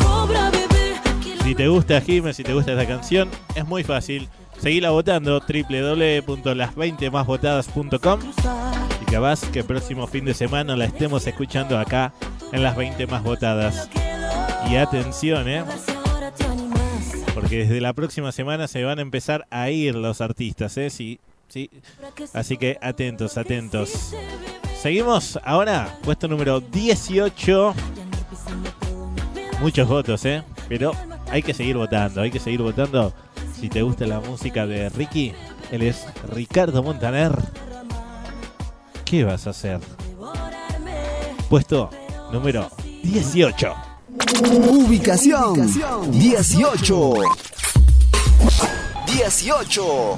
Si 1.48 1.56
te 1.56 1.68
gusta 1.70 2.01
Jimena, 2.01 2.34
si 2.34 2.44
te 2.44 2.54
gusta 2.54 2.74
esta 2.74 2.86
canción, 2.86 3.30
es 3.56 3.66
muy 3.66 3.82
fácil. 3.82 4.27
Seguila 4.60 4.89
votando 4.89 5.39
www.las20másvotadas.com 5.39 8.20
cruzar. 8.20 8.75
y 9.01 9.06
Capaz 9.06 9.50
que 9.50 9.60
el 9.60 9.66
próximo 9.66 10.08
fin 10.08 10.25
de 10.25 10.34
semana 10.34 10.75
la 10.75 10.84
estemos 10.84 11.25
escuchando 11.25 11.80
acá 11.80 12.12
en 12.51 12.63
las 12.63 12.75
20 12.75 13.08
más 13.08 13.24
votadas. 13.24 13.89
Y 14.70 14.75
atención, 14.75 15.48
¿eh? 15.48 15.63
Porque 17.34 17.60
desde 17.60 17.80
la 17.80 17.94
próxima 17.94 18.34
semana 18.34 18.68
se 18.68 18.84
van 18.84 19.00
a 19.00 19.01
empezar 19.01 19.48
a 19.50 19.70
ir 19.70 19.96
los 19.96 20.20
artistas, 20.20 20.75
¿eh? 20.75 20.89
Sí, 20.89 21.22
sí. 21.48 21.70
Así 22.34 22.58
que 22.58 22.77
atentos, 22.82 23.38
atentos. 23.38 24.13
Seguimos 24.82 25.39
ahora, 25.46 25.98
puesto 26.04 26.27
número 26.27 26.60
18. 26.60 27.74
Muchos 29.62 29.88
votos, 29.88 30.25
¿eh? 30.25 30.44
Pero 30.68 30.92
hay 31.30 31.44
que 31.44 31.54
seguir 31.54 31.78
votando, 31.78 32.22
hay 32.22 32.32
que 32.32 32.40
seguir 32.40 32.62
votando. 32.62 33.14
Si 33.60 33.70
te 33.70 33.82
gusta 33.82 34.06
la 34.06 34.20
música 34.20 34.66
de 34.66 34.90
Ricky, 34.90 35.34
él 35.72 35.82
es 35.82 36.06
Ricardo 36.32 36.84
Montaner. 36.84 37.32
¿Qué 39.06 39.24
vas 39.24 39.48
a 39.48 39.52
hacer? 39.52 39.80
Puesto 41.50 41.90
número 42.32 42.70
18. 43.04 43.74
Ubicación 44.70 45.56
18. 46.12 47.14
18. 49.08 50.18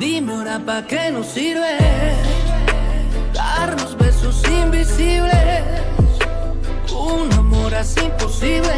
Dime 0.00 0.32
ahora 0.32 0.58
pa' 0.58 0.86
qué 0.86 1.10
nos 1.10 1.26
sirve 1.26 1.76
darnos 3.34 3.98
besos 3.98 4.42
invisibles. 4.48 5.62
Un 6.90 7.30
amor 7.34 7.74
así 7.74 8.00
imposible, 8.00 8.76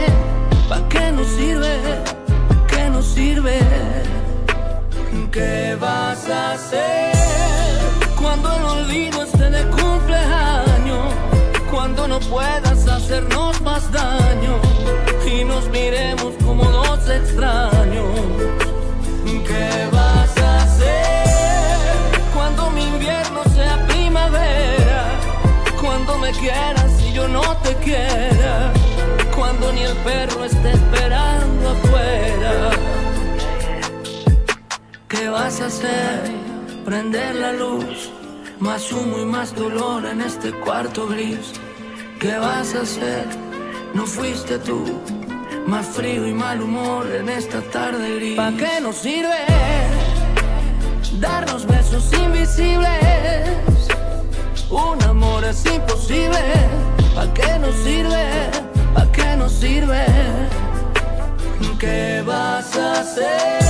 ¿pa' 0.68 0.82
qué 0.88 1.12
nos 1.12 1.28
sirve? 1.28 1.78
¿Qué 2.66 2.90
nos 2.90 3.06
sirve? 3.06 3.60
¿Qué 5.30 5.76
vas 5.80 6.28
a 6.28 6.54
hacer 6.54 7.14
cuando 8.20 8.56
el 8.56 8.64
olvido 8.64 9.22
esté 9.22 9.48
de 9.48 9.62
cumpleaños? 9.70 11.14
Cuando 11.70 12.08
no 12.08 12.18
puedas 12.18 12.88
hacernos 12.88 13.60
más 13.60 13.92
daño 13.92 14.56
y 15.24 15.44
nos 15.44 15.68
miremos 15.68 16.34
como 16.44 16.64
dos 16.64 17.08
extraños. 17.08 18.61
Quieras 26.42 26.92
yo 27.14 27.28
no 27.28 27.56
te 27.58 27.74
quiera. 27.76 28.72
Cuando 29.36 29.72
ni 29.72 29.82
el 29.82 29.96
perro 29.98 30.44
esté 30.44 30.72
esperando 30.72 31.70
afuera. 31.70 32.70
¿Qué 35.08 35.28
vas 35.28 35.60
a 35.60 35.66
hacer? 35.66 36.20
Prender 36.84 37.34
la 37.36 37.52
luz. 37.52 38.10
Más 38.58 38.92
humo 38.92 39.18
y 39.18 39.24
más 39.24 39.54
dolor 39.54 40.06
en 40.06 40.20
este 40.20 40.50
cuarto 40.64 41.06
gris. 41.06 41.52
¿Qué 42.20 42.36
vas 42.38 42.74
a 42.74 42.82
hacer? 42.82 43.26
No 43.94 44.06
fuiste 44.06 44.58
tú. 44.58 45.00
Más 45.66 45.86
frío 45.86 46.26
y 46.26 46.34
mal 46.34 46.60
humor 46.60 47.06
en 47.12 47.28
esta 47.28 47.60
tarde 47.76 48.16
gris. 48.16 48.36
¿Para 48.36 48.56
qué 48.56 48.80
nos 48.80 48.96
sirve 48.96 49.40
darnos 51.20 51.66
besos 51.66 52.12
invisibles? 52.12 53.62
Un 54.72 55.02
amor 55.02 55.44
es 55.44 55.66
imposible. 55.66 56.40
¿Para 57.14 57.34
qué 57.34 57.58
nos 57.58 57.74
sirve? 57.84 58.24
¿Para 58.94 59.12
qué 59.12 59.36
nos 59.36 59.52
sirve? 59.52 60.06
¿Qué 61.78 62.22
vas 62.26 62.74
a 62.76 63.00
hacer 63.00 63.60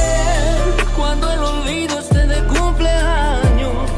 cuando 0.97 1.33
el 1.33 1.41
olvido 1.41 1.99
esté 1.99 2.25
de 2.25 2.41
cumpleaños? 2.47 3.91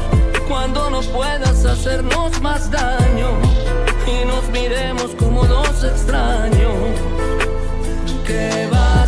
Cuando 0.47 0.89
no 0.89 1.01
puedas 1.01 1.63
hacernos 1.63 2.41
más 2.41 2.71
daño 2.71 3.29
y 4.07 4.25
nos 4.25 4.49
miremos 4.49 5.11
como 5.19 5.45
dos 5.45 5.83
extraños. 5.83 6.73
¿Qué 8.25 8.67
vas 8.71 9.04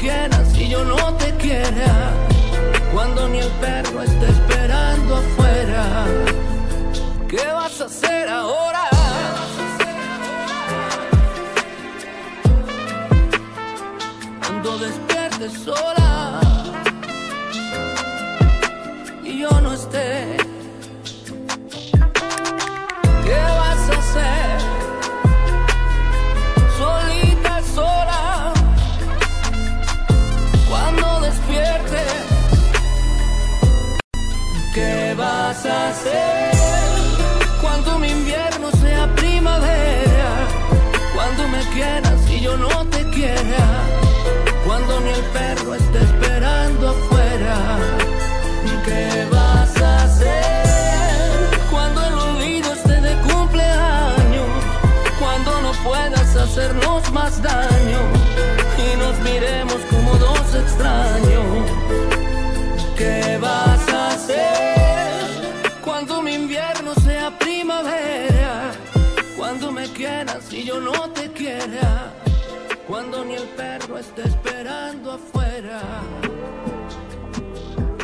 quieras 0.00 0.56
y 0.56 0.68
yo 0.68 0.84
no 0.84 1.14
te 1.14 1.30
quiera. 1.34 2.12
Cuando 2.92 3.28
ni 3.28 3.38
el 3.38 3.50
perro 3.64 4.02
esté 4.02 4.26
esperando 4.28 5.16
afuera. 5.16 6.06
¿Qué 7.28 7.44
vas 7.46 7.80
a 7.80 7.84
hacer 7.84 8.28
ahora? 8.28 8.88
Cuando 14.40 14.78
despiertes 14.78 15.52
sola 15.52 15.99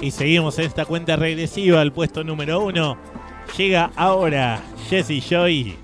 Y 0.06 0.12
seguimos 0.12 0.56
en 0.60 0.66
esta 0.66 0.84
cuenta 0.84 1.16
regresiva 1.16 1.80
al 1.80 1.92
puesto 1.92 2.22
número 2.22 2.64
uno. 2.64 2.96
Llega 3.58 3.90
ahora 3.96 4.62
Jesse 4.88 5.20
Joy. 5.20 5.74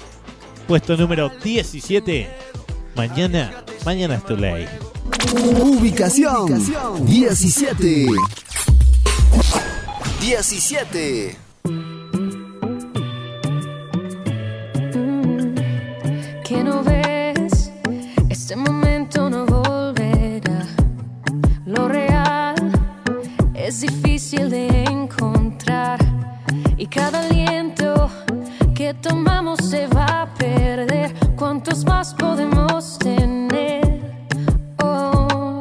Puesto 0.68 0.96
número 0.96 1.28
17. 1.42 2.30
Mañana, 2.94 3.64
mañana 3.84 4.14
es 4.14 4.24
tu 4.24 4.36
ley. 4.36 4.68
Ubicación 5.60 6.46
17. 7.04 8.06
17. 10.20 11.36
Se 29.56 29.86
va 29.88 30.22
a 30.22 30.34
perder. 30.34 31.12
¿Cuántos 31.36 31.84
más 31.84 32.14
podemos 32.14 32.98
tener? 32.98 34.00
Oh. 34.82 35.60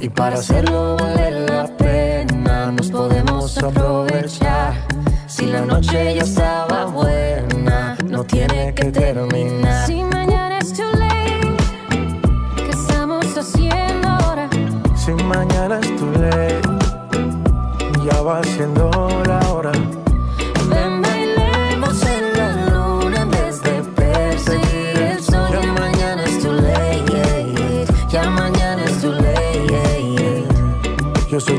Y 0.00 0.08
para 0.08 0.36
hacerlo 0.36 0.96
vale 0.96 1.46
la 1.46 1.66
pena, 1.76 2.72
nos 2.72 2.90
podemos 2.90 3.58
aprovechar 3.58 4.88
la 5.52 5.62
noche 5.62 6.14
ya 6.14 6.22
estaba 6.22 6.84
buena, 6.86 7.96
no 8.04 8.24
tiene 8.24 8.74
que 8.74 8.86
terminar. 8.86 9.86
Si 9.86 10.02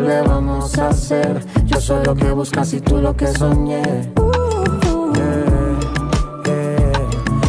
le 0.00 0.22
vamos 0.22 0.76
a 0.78 0.88
hacer? 0.88 1.44
Yo 1.66 1.80
soy 1.80 2.04
lo 2.04 2.14
que 2.14 2.30
buscas 2.32 2.72
y 2.72 2.80
tú 2.80 2.98
lo 2.98 3.16
que 3.16 3.26
soñé. 3.28 3.82
Yeah, 5.14 5.44
yeah. 6.44 6.92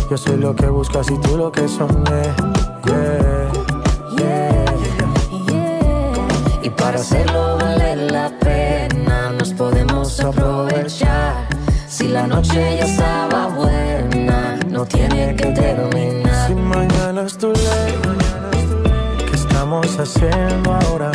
Yo 0.10 0.18
soy 0.18 0.38
lo 0.38 0.56
que 0.56 0.68
buscas 0.68 1.10
y 1.10 1.18
tú 1.20 1.38
lo 1.38 1.52
que 1.52 1.68
soñé. 1.68 2.24
Yeah. 2.86 4.66
Y 6.64 6.70
para 6.70 7.00
hacerlo 7.00 7.58
vale 7.58 7.96
la 7.96 8.32
pena, 8.40 9.32
nos 9.32 9.54
podemos 9.54 10.20
aprovechar. 10.20 11.48
Si 11.88 12.08
la 12.08 12.28
noche 12.28 12.78
ya 12.78 12.86
estaba 12.86 13.48
buena, 13.48 14.60
no 14.70 14.86
tiene 14.86 15.36
que 15.36 15.48
terminar. 15.48 16.48
Si 16.48 16.54
mañana 16.54 17.24
es 17.24 17.38
tu 17.38 17.48
ley, 17.48 17.96
¿qué 19.30 19.36
estamos 19.36 19.98
haciendo 20.00 20.74
ahora? 20.74 21.12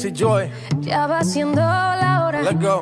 Jesse 0.00 0.12
Joy, 0.14 0.50
ya 0.80 1.06
va 1.06 1.22
siendo 1.22 1.60
la 1.60 2.24
hora. 2.24 2.42
let 2.42 2.56
go. 2.58 2.80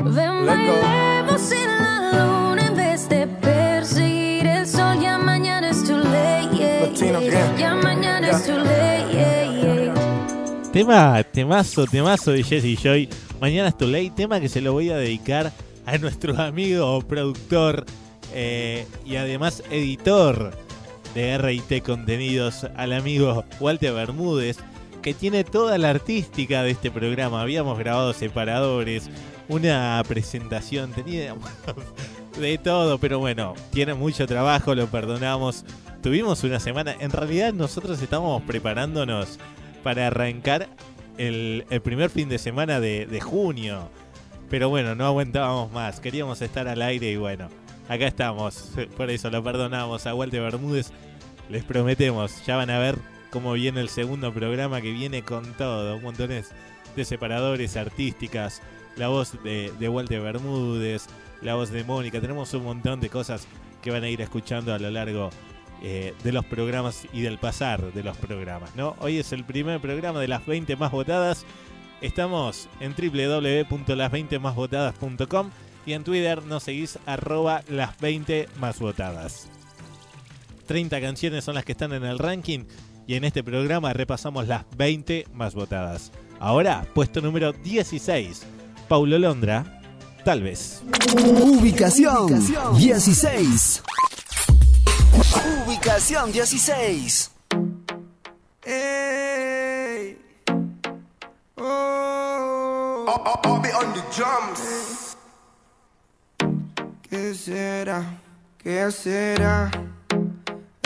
Ven, 0.00 0.44
Let 0.44 0.66
go. 0.66 0.74
bailemos 0.82 1.52
en 1.52 1.66
la 1.66 2.24
luna 2.26 2.66
en 2.66 2.76
vez 2.76 3.08
de 3.08 3.26
perseguir 3.26 4.46
el 4.46 4.66
sol. 4.66 5.00
Ya 5.00 5.16
mañana 5.16 5.70
es 5.70 5.82
too 5.84 5.96
late, 5.96 6.48
yeah, 6.56 6.86
Latino 6.86 7.20
yeah. 7.20 7.30
gang. 7.32 7.56
Ya 7.58 7.74
mañana 7.74 8.26
Yeah. 8.28 8.36
es 8.36 8.46
too 8.46 8.58
late, 8.58 9.12
yeah, 9.12 9.94
yeah. 9.94 10.70
Tema, 10.72 11.22
temazo, 11.24 11.86
temazo 11.86 12.32
de 12.32 12.42
Jesse 12.42 12.76
Joy. 12.78 13.08
Mañana 13.40 13.68
es 13.68 13.78
tu 13.78 13.86
ley, 13.86 14.10
tema 14.10 14.38
que 14.38 14.50
se 14.50 14.60
lo 14.60 14.74
voy 14.74 14.90
a 14.90 14.96
dedicar 14.98 15.50
a 15.86 15.96
nuestro 15.96 16.38
amigo 16.38 17.00
productor 17.00 17.86
eh, 18.34 18.86
y 19.06 19.16
además 19.16 19.62
editor 19.70 20.52
de 21.14 21.38
RT 21.38 21.82
Contenidos, 21.82 22.66
al 22.76 22.92
amigo 22.92 23.44
Walter 23.58 23.94
Bermúdez, 23.94 24.58
que 25.08 25.14
tiene 25.14 25.42
toda 25.42 25.78
la 25.78 25.88
artística 25.88 26.62
de 26.62 26.72
este 26.72 26.90
programa. 26.90 27.40
Habíamos 27.40 27.78
grabado 27.78 28.12
separadores, 28.12 29.08
una 29.48 30.02
presentación, 30.06 30.92
tenía 30.92 31.34
de 32.38 32.58
todo, 32.58 32.98
pero 32.98 33.18
bueno, 33.18 33.54
tiene 33.72 33.94
mucho 33.94 34.26
trabajo, 34.26 34.74
lo 34.74 34.86
perdonamos. 34.88 35.64
Tuvimos 36.02 36.44
una 36.44 36.60
semana, 36.60 36.94
en 37.00 37.10
realidad 37.10 37.54
nosotros 37.54 38.02
estábamos 38.02 38.42
preparándonos 38.42 39.38
para 39.82 40.08
arrancar 40.08 40.68
el, 41.16 41.64
el 41.70 41.80
primer 41.80 42.10
fin 42.10 42.28
de 42.28 42.36
semana 42.36 42.78
de, 42.78 43.06
de 43.06 43.20
junio. 43.22 43.88
Pero 44.50 44.68
bueno, 44.68 44.94
no 44.94 45.06
aguantábamos 45.06 45.72
más, 45.72 46.00
queríamos 46.00 46.42
estar 46.42 46.68
al 46.68 46.82
aire 46.82 47.12
y 47.12 47.16
bueno, 47.16 47.48
acá 47.88 48.06
estamos. 48.06 48.72
Por 48.94 49.08
eso 49.08 49.30
lo 49.30 49.42
perdonamos 49.42 50.06
a 50.06 50.14
Walter 50.14 50.42
Bermúdez. 50.42 50.92
Les 51.48 51.64
prometemos, 51.64 52.44
ya 52.44 52.56
van 52.56 52.68
a 52.68 52.78
ver 52.78 52.98
cómo 53.30 53.52
viene 53.52 53.80
el 53.80 53.88
segundo 53.88 54.32
programa 54.32 54.80
que 54.80 54.92
viene 54.92 55.22
con 55.22 55.52
todo, 55.54 55.98
montones 56.00 56.50
de 56.96 57.04
separadores 57.04 57.76
artísticas, 57.76 58.62
la 58.96 59.08
voz 59.08 59.32
de, 59.42 59.88
Walter 59.88 60.20
Bermúdez, 60.20 61.06
la 61.42 61.54
voz 61.54 61.70
de 61.70 61.84
Mónica, 61.84 62.20
tenemos 62.20 62.52
un 62.54 62.64
montón 62.64 63.00
de 63.00 63.08
cosas 63.08 63.46
que 63.82 63.90
van 63.90 64.04
a 64.04 64.08
ir 64.08 64.20
escuchando 64.20 64.72
a 64.74 64.78
lo 64.78 64.90
largo 64.90 65.30
eh, 65.82 66.14
de 66.24 66.32
los 66.32 66.44
programas 66.44 67.06
y 67.12 67.22
del 67.22 67.38
pasar 67.38 67.92
de 67.92 68.02
los 68.02 68.16
programas. 68.16 68.72
Hoy 68.98 69.18
es 69.18 69.32
el 69.32 69.44
primer 69.44 69.80
programa 69.80 70.20
de 70.20 70.26
las 70.28 70.44
20 70.44 70.74
más 70.76 70.90
votadas. 70.90 71.46
Estamos 72.00 72.68
en 72.80 72.94
www.las20másvotadas.com 72.94 75.50
y 75.86 75.92
en 75.92 76.02
Twitter 76.04 76.42
nos 76.42 76.64
seguís 76.64 76.98
las 77.68 78.00
20 78.00 78.48
más 78.58 78.80
votadas. 78.80 79.48
30 80.66 81.00
canciones 81.00 81.44
son 81.44 81.54
las 81.54 81.64
que 81.64 81.72
están 81.72 81.94
en 81.94 82.04
el 82.04 82.18
ranking 82.18 82.66
y 83.08 83.14
en 83.14 83.24
este 83.24 83.42
programa 83.42 83.92
repasamos 83.94 84.46
las 84.46 84.64
20 84.76 85.28
más 85.32 85.54
votadas. 85.54 86.12
Ahora, 86.38 86.86
puesto 86.94 87.22
número 87.22 87.54
16, 87.54 88.42
Paulo 88.86 89.18
Londra, 89.18 89.80
tal 90.26 90.42
vez. 90.42 90.82
Ubicación 91.42 92.28
16. 92.76 93.82
Ubicación 95.66 96.30
16. 96.30 97.30
Ey. 98.64 100.18
Oh. 101.56 103.06
¿Qué 107.08 107.34
será? 107.34 108.20
¿Qué 108.58 108.92
será? 108.92 109.87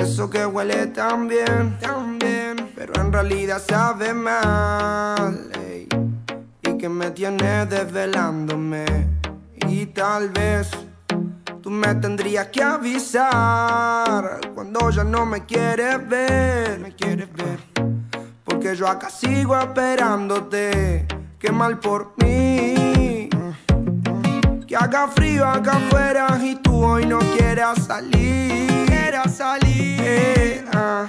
Eso 0.02 0.28
que 0.28 0.44
huele 0.44 0.88
tan 0.88 1.28
bien, 1.28 1.78
tan 1.78 2.18
bien, 2.18 2.72
pero 2.74 3.00
en 3.00 3.12
realidad 3.12 3.62
sabe 3.64 4.12
mal. 4.12 5.48
ey. 5.64 5.86
Y 6.60 6.76
que 6.76 6.88
me 6.88 7.12
tiene 7.12 7.66
desvelándome. 7.66 8.84
Y 9.68 9.86
tal 9.86 10.30
vez 10.30 10.70
tú 11.62 11.70
me 11.70 11.94
tendrías 11.94 12.48
que 12.48 12.64
avisar 12.64 14.40
cuando 14.52 14.90
ya 14.90 15.04
no 15.04 15.24
me 15.24 15.46
quieres 15.46 16.08
ver. 16.08 16.80
Me 16.80 16.96
quieres 16.96 17.32
ver. 17.32 17.60
Porque 18.42 18.74
yo 18.74 18.88
acá 18.88 19.08
sigo 19.08 19.56
esperándote. 19.56 21.06
Qué 21.38 21.52
mal 21.52 21.78
por 21.78 22.14
mí. 22.20 23.28
Que 24.66 24.76
haga 24.76 25.06
frío 25.06 25.46
acá 25.46 25.76
afuera 25.76 26.40
y 26.42 26.56
tú 26.56 26.84
hoy 26.84 27.06
no 27.06 27.20
quieras 27.20 27.84
salir. 27.86 28.91
Salir. 29.12 30.64
Ah. 30.72 31.06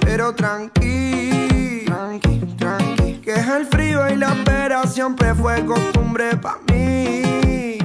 Pero 0.00 0.32
tranqui, 0.32 1.84
tranqui, 1.86 2.38
tranqui. 2.56 3.20
Que 3.20 3.32
es 3.34 3.48
el 3.48 3.66
frío 3.66 4.08
y 4.08 4.14
la 4.14 4.32
espera 4.32 4.86
siempre 4.86 5.34
fue 5.34 5.66
costumbre 5.66 6.36
para 6.36 6.58
mí. 6.68 7.78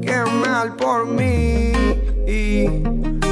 Qué 0.00 0.24
mal 0.46 0.76
por 0.76 1.06
mí. 1.06 1.72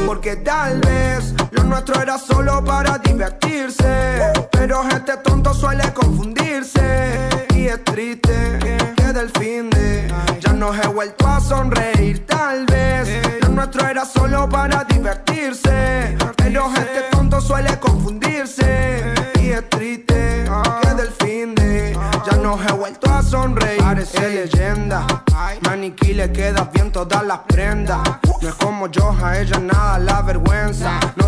Porque 0.06 0.36
tal 0.36 0.80
vez 0.80 1.34
lo 1.52 1.64
nuestro 1.64 2.00
era 2.02 2.18
solo 2.18 2.62
para 2.62 2.98
divertirse. 2.98 4.32
Pero 4.52 4.86
este 4.86 5.16
tonto 5.16 5.54
suele 5.54 5.90
confundirse. 5.94 7.28
Y 7.54 7.68
es 7.68 7.82
triste 7.84 8.58
que 8.96 9.12
del 9.14 9.30
fin 9.30 9.70
de 9.70 10.12
ya 10.40 10.52
no 10.52 10.74
he 10.74 10.86
vuelto 10.88 11.26
a 11.26 11.40
sonreír. 11.40 12.23
Nuestro 13.74 13.90
era 13.90 14.04
solo 14.04 14.48
para 14.48 14.84
divertirse. 14.84 16.16
Pero 16.36 16.70
este 16.76 17.10
tonto 17.10 17.40
suele 17.40 17.76
confundirse. 17.80 19.14
Y 19.40 19.50
es 19.50 19.68
triste 19.68 20.44
que 20.80 20.94
del 20.94 21.08
fin 21.08 21.56
de 21.56 21.98
ya 22.24 22.36
no 22.36 22.56
he 22.62 22.70
vuelto 22.70 23.12
a 23.12 23.20
sonreír. 23.20 23.82
Parece 23.82 24.28
leyenda. 24.28 25.04
Maniquí 25.62 26.14
le 26.14 26.30
queda 26.30 26.70
bien 26.72 26.92
todas 26.92 27.24
las 27.24 27.40
prendas. 27.48 27.98
No 28.40 28.48
es 28.48 28.54
como 28.54 28.86
yo, 28.86 29.12
a 29.20 29.38
ella 29.38 29.58
nada 29.58 29.98
la 29.98 30.22
vergüenza. 30.22 31.00
No 31.16 31.23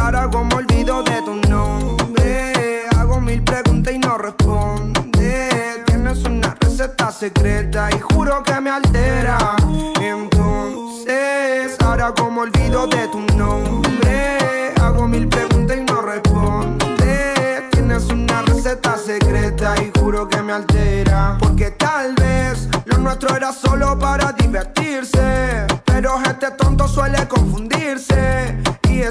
ahora 0.00 0.28
como 0.30 0.56
olvido 0.56 1.02
de 1.02 1.22
tu 1.22 1.34
nombre. 1.48 2.84
Hago 2.96 3.20
mil 3.20 3.42
preguntas 3.42 3.94
y 3.94 3.98
no 3.98 4.18
responde. 4.18 5.82
Tienes 5.86 6.24
una 6.24 6.54
receta 6.60 7.10
secreta 7.10 7.88
y 7.90 8.00
juro 8.00 8.42
que 8.42 8.60
me 8.60 8.70
altera. 8.70 9.56
Entonces, 10.00 11.76
ahora 11.84 12.12
como 12.12 12.42
olvido 12.42 12.86
de 12.86 13.08
tu 13.08 13.20
nombre. 13.36 14.72
Hago 14.80 15.08
mil 15.08 15.28
preguntas 15.28 15.76
y 15.76 15.80
no 15.80 16.02
responde. 16.02 17.68
Tienes 17.70 18.04
una 18.08 18.42
receta 18.42 18.96
secreta 18.96 19.74
y 19.82 19.90
juro 19.98 20.28
que 20.28 20.42
me 20.42 20.52
altera. 20.52 21.36
Porque 21.40 21.70
tal 21.72 22.14
vez 22.14 22.68
lo 22.84 22.98
nuestro 22.98 23.36
era 23.36 23.52
solo 23.52 23.98
para 23.98 24.32
divertirse. 24.32 25.66
Pero 25.84 26.20
este 26.22 26.50
tonto 26.52 26.88
suele 26.88 27.26
confundirse. 27.28 28.56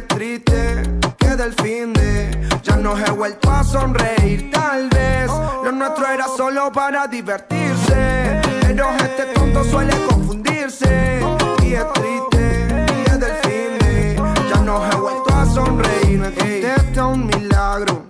Es 0.01 0.07
triste 0.07 0.81
que 1.17 1.35
del 1.35 1.53
fin 1.53 1.93
de 1.93 2.49
ya 2.63 2.75
no 2.75 2.97
he 2.97 3.11
vuelto 3.11 3.51
a 3.51 3.63
sonreír. 3.63 4.49
Tal 4.51 4.89
vez 4.89 5.29
lo 5.63 5.71
nuestro 5.71 6.07
era 6.07 6.25
solo 6.27 6.71
para 6.71 7.07
divertirse. 7.07 8.41
Pero 8.61 8.89
este 8.95 9.25
tonto 9.35 9.63
suele 9.63 9.93
confundirse. 10.07 11.21
Y 11.63 11.73
es 11.73 11.93
triste 11.93 12.85
que 13.05 13.17
del 13.17 13.35
fin 13.43 13.79
de 13.79 14.15
ya 14.49 14.61
no 14.61 14.83
he 14.85 14.95
vuelto 14.95 15.35
a 15.35 15.45
sonreír. 15.45 16.19
Me 16.19 16.33
contesta 16.33 17.05
un 17.05 17.27
milagro. 17.27 18.05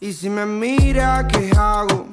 Y 0.00 0.12
si 0.12 0.28
me 0.28 0.44
mira, 0.44 1.28
¿qué 1.28 1.52
hago? 1.56 2.08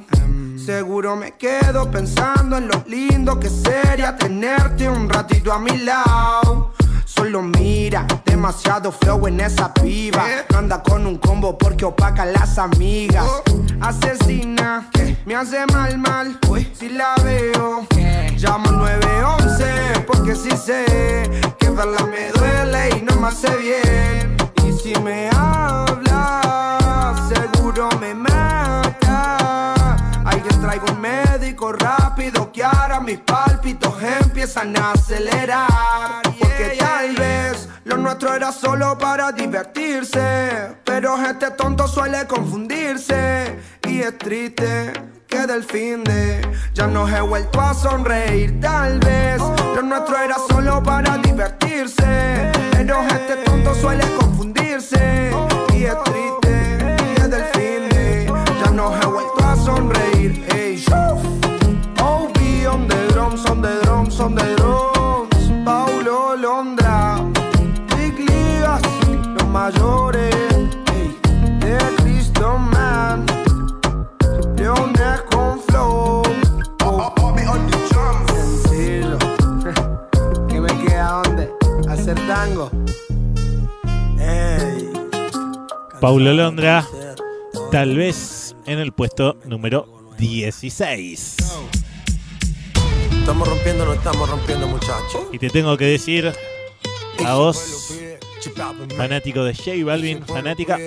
Seguro 0.63 1.15
me 1.15 1.31
quedo 1.31 1.89
pensando 1.89 2.57
en 2.57 2.67
lo 2.67 2.83
lindo 2.87 3.39
que 3.39 3.49
sería 3.49 4.15
tenerte 4.15 4.87
un 4.87 5.09
ratito 5.09 5.51
a 5.51 5.57
mi 5.59 5.77
lado. 5.77 6.73
Solo 7.15 7.43
mira, 7.43 8.07
demasiado 8.25 8.91
flow 8.91 9.27
en 9.27 9.39
esa 9.39 9.71
piba. 9.71 10.25
No 10.51 10.57
anda 10.57 10.81
con 10.81 11.05
un 11.05 11.17
combo 11.17 11.55
porque 11.57 11.85
opaca 11.85 12.25
las 12.25 12.57
amigas. 12.57 13.25
Asesina, 13.79 14.89
me 15.25 15.35
hace 15.35 15.63
mal, 15.67 15.97
mal. 15.99 16.39
Si 16.73 16.89
la 16.89 17.13
veo, 17.23 17.85
llamo 18.37 18.71
911 18.71 20.05
porque 20.07 20.35
sí 20.35 20.49
sé 20.57 20.85
que 21.59 21.69
verla 21.69 22.03
me 22.05 22.31
duele 22.31 22.97
y 22.97 23.01
no 23.03 23.15
me 23.17 23.27
hace 23.27 23.55
bien. 23.57 24.35
Y 24.67 24.71
si 24.71 24.99
me 25.01 25.29
habla, 25.29 27.13
seguro 27.29 27.89
me 28.01 28.15
mata. 28.15 28.52
Rápido 31.71 32.51
que 32.51 32.63
ahora 32.63 32.99
mis 32.99 33.19
pálpitos 33.19 33.93
empiezan 34.01 34.75
a 34.77 34.91
acelerar. 34.91 36.21
Porque 36.23 36.75
tal 36.77 37.15
vez 37.15 37.69
lo 37.85 37.97
nuestro 37.97 38.33
era 38.33 38.51
solo 38.51 38.97
para 38.97 39.31
divertirse. 39.31 40.75
Pero 40.83 41.15
este 41.25 41.51
tonto 41.51 41.87
suele 41.87 42.27
confundirse. 42.27 43.57
Y 43.87 44.01
es 44.01 44.17
triste 44.17 44.91
que 45.27 45.47
del 45.47 45.63
fin 45.63 46.03
de 46.03 46.41
ya 46.73 46.87
no 46.87 47.07
he 47.07 47.21
vuelto 47.21 47.61
a 47.61 47.73
sonreír. 47.73 48.59
Tal 48.59 48.99
vez 48.99 49.39
lo 49.39 49.81
nuestro 49.81 50.17
era 50.17 50.35
solo 50.49 50.83
para 50.83 51.17
divertirse. 51.17 52.51
Pero 52.71 53.01
este 53.03 53.37
tonto 53.45 53.73
suele 53.75 54.05
confundirse. 54.17 55.31
Y 55.73 55.85
es 55.85 56.03
triste 56.03 56.42
Paulo 86.13 86.31
Londra, 86.31 86.87
tal 87.71 87.97
vez 87.97 88.55
en 88.67 88.77
el 88.77 88.91
puesto 88.91 89.35
número 89.45 89.87
16. 90.19 91.37
Estamos 93.19 93.47
rompiendo, 93.47 93.83
no 93.83 93.93
estamos 93.93 94.29
rompiendo, 94.29 94.67
muchachos. 94.67 95.21
Y 95.31 95.39
te 95.39 95.49
tengo 95.49 95.75
que 95.75 95.85
decir 95.85 96.31
a 97.25 97.33
vos, 97.33 97.95
fanático 98.95 99.43
de 99.43 99.55
J 99.55 99.71
Balvin, 99.83 100.23
fanática, 100.23 100.77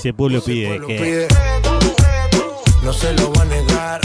si 0.00 0.08
el 0.08 0.14
pueblo 0.14 0.40
pide 0.40 0.80
que. 0.86 1.28
No 2.82 2.94
se 2.94 3.12
lo 3.12 3.30
va 3.34 3.42
a 3.42 3.44
negar. 3.44 4.00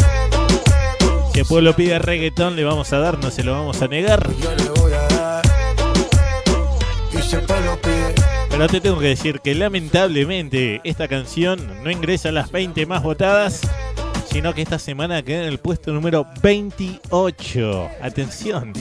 si 1.32 1.40
el 1.40 1.46
pueblo 1.46 1.74
pide 1.78 1.98
reggaetón 1.98 2.58
le 2.58 2.66
vamos 2.66 2.92
a 2.92 3.00
dar, 3.00 3.20
no 3.20 3.32
se 3.32 3.42
lo 3.46 3.54
vamos 3.54 3.82
a 3.82 3.88
negar. 3.88 4.30
Pero 8.52 8.68
te 8.68 8.82
tengo 8.82 9.00
que 9.00 9.08
decir 9.08 9.40
que 9.40 9.56
lamentablemente 9.56 10.82
esta 10.84 11.08
canción 11.08 11.84
no 11.84 11.90
ingresa 11.90 12.30
a 12.30 12.34
las 12.34 12.52
20 12.52 12.86
más 12.86 13.02
votadas, 13.02 13.62
sino 14.32 14.54
que 14.54 14.62
esta 14.62 14.80
semana 14.80 15.22
queda 15.22 15.42
en 15.42 15.50
el 15.50 15.58
puesto 15.58 15.92
número 15.92 16.26
28. 16.42 17.90
Atención. 18.02 18.72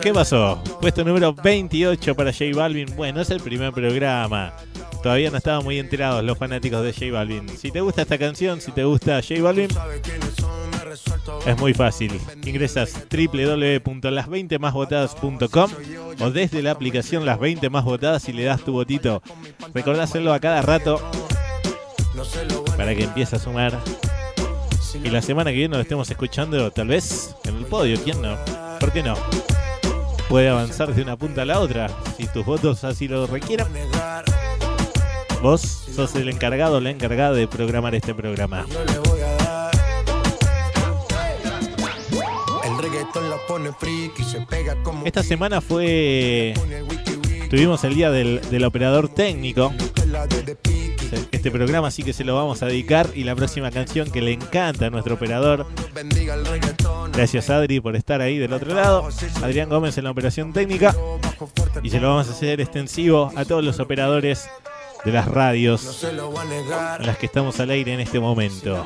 ¿Qué 0.00 0.14
pasó? 0.14 0.62
Puesto 0.80 1.04
número 1.04 1.34
28 1.34 2.14
para 2.14 2.32
J 2.32 2.46
Balvin. 2.54 2.88
Bueno, 2.96 3.20
es 3.20 3.28
el 3.30 3.40
primer 3.40 3.72
programa. 3.72 4.54
Todavía 5.02 5.30
no 5.30 5.36
estaban 5.36 5.62
muy 5.64 5.78
enterados 5.78 6.24
los 6.24 6.38
fanáticos 6.38 6.82
de 6.82 6.92
J 6.92 7.12
Balvin. 7.12 7.46
Si 7.50 7.70
te 7.70 7.82
gusta 7.82 8.02
esta 8.02 8.18
canción, 8.18 8.60
si 8.60 8.72
te 8.72 8.82
gusta 8.84 9.22
J 9.22 9.40
Balvin, 9.42 9.68
es 11.46 11.58
muy 11.58 11.72
fácil. 11.74 12.18
Ingresas 12.44 13.06
www.las20másvotadas.com 13.10 15.70
o 16.20 16.30
desde 16.30 16.62
la 16.62 16.70
aplicación 16.70 17.26
Las 17.26 17.38
20 17.38 17.68
Más 17.70 17.84
Votadas 17.84 18.28
y 18.28 18.32
le 18.32 18.44
das 18.44 18.62
tu 18.62 18.72
votito. 18.72 19.22
Recordá 19.74 20.04
hacerlo 20.04 20.32
a 20.32 20.40
cada 20.40 20.62
rato 20.62 20.98
para 22.76 22.94
que 22.94 23.04
empiece 23.04 23.36
a 23.36 23.38
sumar. 23.38 23.78
Y 24.94 25.08
la 25.08 25.22
semana 25.22 25.50
que 25.50 25.56
viene 25.56 25.76
lo 25.76 25.82
estemos 25.82 26.10
escuchando, 26.10 26.70
tal 26.70 26.88
vez 26.88 27.34
en 27.44 27.56
el 27.56 27.66
podio. 27.66 27.98
¿Quién 28.02 28.20
no? 28.20 28.36
¿Por 28.78 28.92
qué 28.92 29.02
no? 29.02 29.14
Puede 30.28 30.48
avanzar 30.48 30.94
de 30.94 31.02
una 31.02 31.16
punta 31.16 31.42
a 31.42 31.44
la 31.44 31.60
otra 31.60 31.88
si 32.16 32.26
tus 32.26 32.44
votos 32.44 32.84
así 32.84 33.08
lo 33.08 33.26
requieran. 33.26 33.68
Vos 35.42 35.60
sos 35.60 36.14
el 36.16 36.28
encargado 36.28 36.76
o 36.76 36.80
la 36.80 36.90
encargada 36.90 37.32
de 37.32 37.48
programar 37.48 37.94
este 37.94 38.14
programa. 38.14 38.66
Esta 45.04 45.22
semana 45.22 45.60
fue. 45.60 46.54
Tuvimos 47.48 47.82
el 47.84 47.94
día 47.94 48.10
del, 48.10 48.40
del 48.50 48.64
operador 48.64 49.08
técnico. 49.08 49.72
Este 51.40 51.50
programa, 51.50 51.88
así 51.88 52.02
que 52.02 52.12
se 52.12 52.22
lo 52.22 52.36
vamos 52.36 52.62
a 52.62 52.66
dedicar. 52.66 53.08
Y 53.14 53.24
la 53.24 53.34
próxima 53.34 53.70
canción 53.70 54.10
que 54.10 54.20
le 54.20 54.32
encanta 54.32 54.86
a 54.86 54.90
nuestro 54.90 55.14
operador. 55.14 55.66
Gracias 57.14 57.48
Adri 57.48 57.80
por 57.80 57.96
estar 57.96 58.20
ahí 58.20 58.36
del 58.36 58.52
otro 58.52 58.74
lado. 58.74 59.08
Adrián 59.42 59.70
Gómez 59.70 59.96
en 59.96 60.04
la 60.04 60.10
operación 60.10 60.52
técnica. 60.52 60.94
Y 61.82 61.88
se 61.88 61.98
lo 61.98 62.10
vamos 62.10 62.28
a 62.28 62.32
hacer 62.32 62.60
extensivo 62.60 63.32
a 63.34 63.46
todos 63.46 63.64
los 63.64 63.80
operadores 63.80 64.50
de 65.02 65.12
las 65.12 65.28
radios 65.28 66.04
en 66.04 67.06
las 67.06 67.16
que 67.16 67.24
estamos 67.24 67.58
al 67.58 67.70
aire 67.70 67.94
en 67.94 68.00
este 68.00 68.20
momento. 68.20 68.84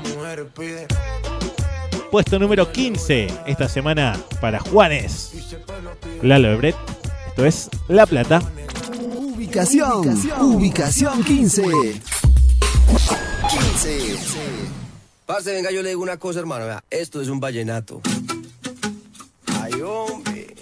Puesto 2.13 2.39
número 2.39 2.71
15 2.71 3.27
esta 3.49 3.69
semana 3.69 4.17
para 4.41 4.61
Juanes. 4.61 5.57
Lalo 6.23 6.53
Ebret. 6.53 6.77
Esto 7.27 7.47
es 7.47 7.69
La 7.89 8.07
Plata. 8.07 8.41
Ubicación, 9.03 10.23
ubicación 10.41 11.25
15. 11.25 12.14
15. 13.49 14.19
Parce, 15.27 15.53
venga, 15.53 15.71
yo 15.71 15.83
le 15.83 15.91
digo 15.91 16.03
una 16.03 16.17
cosa, 16.19 16.41
hermano. 16.41 16.67
vea, 16.67 16.85
Esto 16.91 17.21
es 17.21 17.29
un 17.29 17.41
vallenato. 17.41 18.01
Ay, 19.61 19.81
hombre. 19.83 20.55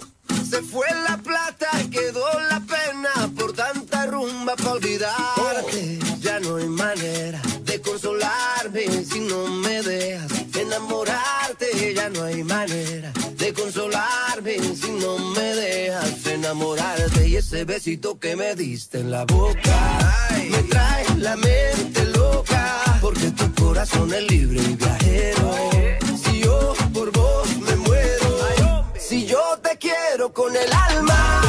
Se 0.49 0.61
fue 0.61 0.85
la 1.07 1.17
plata, 1.17 1.67
quedó 1.89 2.25
la 2.49 2.59
pena 2.59 3.29
por 3.35 3.53
tanta 3.53 4.05
rumba 4.05 4.55
para 4.55 4.73
olvidarte. 4.73 5.99
Ya 6.19 6.39
no 6.39 6.57
hay 6.57 6.67
manera 6.67 7.41
de 7.63 7.81
consolarme 7.81 9.03
si 9.03 9.19
no 9.21 9.47
me 9.47 9.81
dejas 9.81 10.31
enamorarte. 10.55 11.93
Ya 11.95 12.09
no 12.09 12.23
hay 12.23 12.43
manera 12.43 13.11
de 13.37 13.53
consolarme 13.53 14.59
si 14.75 14.91
no 14.91 15.17
me 15.17 15.55
dejas 15.55 16.25
enamorarte. 16.27 17.12
Y 17.33 17.37
ese 17.37 17.65
besito 17.65 18.19
que 18.19 18.35
me 18.35 18.53
diste 18.53 18.99
en 18.99 19.09
la 19.09 19.25
boca 19.25 20.37
me 20.51 20.61
trae 20.69 21.03
la 21.17 21.35
mente 21.35 22.05
loca. 22.15 22.99
Porque 23.01 23.31
tu 23.31 23.51
corazón 23.55 24.13
es 24.13 24.21
libre 24.29 24.61
y 24.61 24.75
viajero. 24.75 25.51
Si 26.23 26.41
yo 26.41 26.75
por 26.93 27.11
vos 27.11 27.57
me 27.57 27.75
muero, 27.77 28.85
si 28.99 29.25
yo 29.25 29.41
te 29.63 29.79
quiero 29.79 30.31
con 30.31 30.55
el 30.55 30.71
alma, 30.71 31.42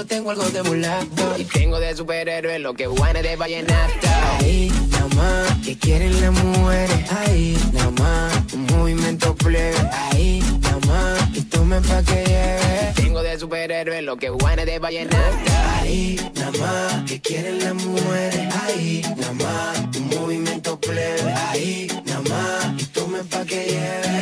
yo 0.00 0.06
tengo 0.06 0.30
algo 0.30 0.48
de 0.48 0.62
mulato. 0.62 1.36
Y 1.36 1.44
tengo 1.44 1.78
de 1.78 1.94
superhéroe 1.94 2.58
Lo 2.58 2.72
que 2.72 2.86
bueno 2.86 3.20
de 3.20 3.36
vallenato. 3.36 4.08
Ahí, 4.38 4.72
nada 4.90 5.08
más 5.14 5.58
Que 5.64 5.76
quieren 5.76 6.20
las 6.22 6.32
mujeres. 6.32 7.12
Ahí, 7.12 7.58
nada 7.72 7.90
más 7.90 8.52
Un 8.54 8.66
movimiento 8.66 9.34
plebe. 9.34 9.76
Ahí, 9.92 10.42
nada 10.62 10.78
más 10.86 11.36
Y 11.36 11.42
tomen 11.42 11.82
pa' 11.82 12.02
que 12.02 12.24
lleve. 12.24 12.92
Tengo 12.94 13.22
de 13.22 13.38
superhéroe 13.38 14.00
Lo 14.00 14.16
que 14.16 14.30
bueno 14.30 14.64
de 14.64 14.78
vallenato. 14.78 15.52
Ahí, 15.74 16.18
nada 16.34 16.52
más 16.52 17.04
Que 17.06 17.20
quieren 17.20 17.58
las 17.58 17.74
mujeres. 17.74 18.54
Ahí, 18.64 19.02
nada 19.18 19.32
más 19.34 19.96
Un 19.98 20.08
movimiento 20.08 20.80
plebe. 20.80 21.32
Ahí, 21.50 21.88
nada 22.06 22.22
más 22.22 22.82
Y 22.82 22.86
tomen 22.86 23.26
pa' 23.28 23.44
que 23.44 23.66
lleve. 23.66 24.20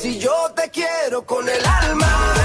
Si 0.00 0.18
yo 0.18 0.52
te 0.56 0.70
quiero 0.70 1.26
con 1.26 1.48
el 1.48 1.62
alma, 1.66 2.39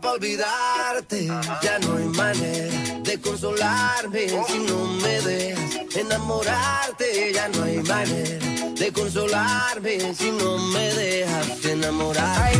para 0.00 0.14
olvidarte. 0.14 1.26
Ya 1.62 1.78
no 1.80 1.96
hay 1.96 2.04
manera 2.04 3.00
de 3.00 3.20
consolarme 3.20 4.28
si 4.46 4.58
no 4.58 4.84
me 5.02 5.20
dejas 5.20 5.96
enamorarte. 5.96 7.32
Ya 7.32 7.48
no 7.48 7.64
hay 7.64 7.78
manera 7.78 8.46
de 8.74 8.92
consolarme 8.92 10.14
si 10.14 10.30
no 10.32 10.58
me 10.58 10.94
dejas 10.94 11.64
enamorar. 11.64 12.52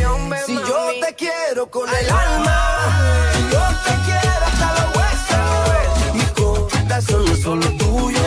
Si 0.45 0.55
yo 0.55 0.91
te 1.05 1.15
quiero 1.15 1.69
con 1.69 1.89
el 1.89 2.09
alma, 2.09 2.91
si 3.33 3.41
yo 3.53 3.63
te 3.85 3.93
quiero 4.05 4.45
hasta 4.49 4.67
los 4.77 4.87
huesos, 4.95 6.15
mi 6.15 6.25
corazón 6.41 7.25
no 7.25 7.31
es 7.33 7.41
solo 7.41 7.67
tuyo, 7.77 8.21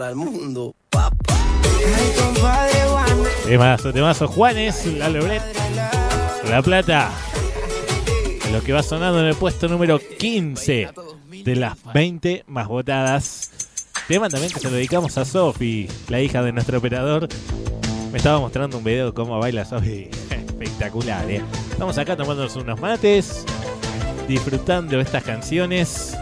para 0.00 0.12
el 0.12 0.16
mundo, 0.16 0.74
papá. 0.88 1.36
Temazo, 3.44 3.92
temazo. 3.92 4.28
Juanes, 4.28 4.86
La 4.86 5.10
Lobret, 5.10 5.42
La 6.48 6.62
Plata. 6.62 7.10
Lo 8.50 8.62
que 8.62 8.72
va 8.72 8.82
sonando 8.82 9.20
en 9.20 9.26
el 9.26 9.34
puesto 9.34 9.68
número 9.68 9.98
15 9.98 10.88
de 11.44 11.54
las 11.54 11.76
20 11.92 12.44
más 12.46 12.66
votadas. 12.66 13.50
Tema 14.08 14.30
también 14.30 14.50
que 14.50 14.60
se 14.60 14.70
dedicamos 14.70 15.18
a 15.18 15.26
Sofi, 15.26 15.86
la 16.08 16.22
hija 16.22 16.42
de 16.42 16.52
nuestro 16.52 16.78
operador. 16.78 17.28
Me 18.10 18.16
estaba 18.16 18.40
mostrando 18.40 18.78
un 18.78 18.84
video 18.84 19.08
de 19.08 19.12
cómo 19.12 19.38
baila 19.38 19.66
Sofi. 19.66 20.08
Espectacular, 20.30 21.30
¿eh? 21.30 21.42
Estamos 21.72 21.98
acá 21.98 22.16
tomándonos 22.16 22.56
unos 22.56 22.80
mates, 22.80 23.44
disfrutando 24.26 24.98
estas 24.98 25.24
canciones. 25.24 26.16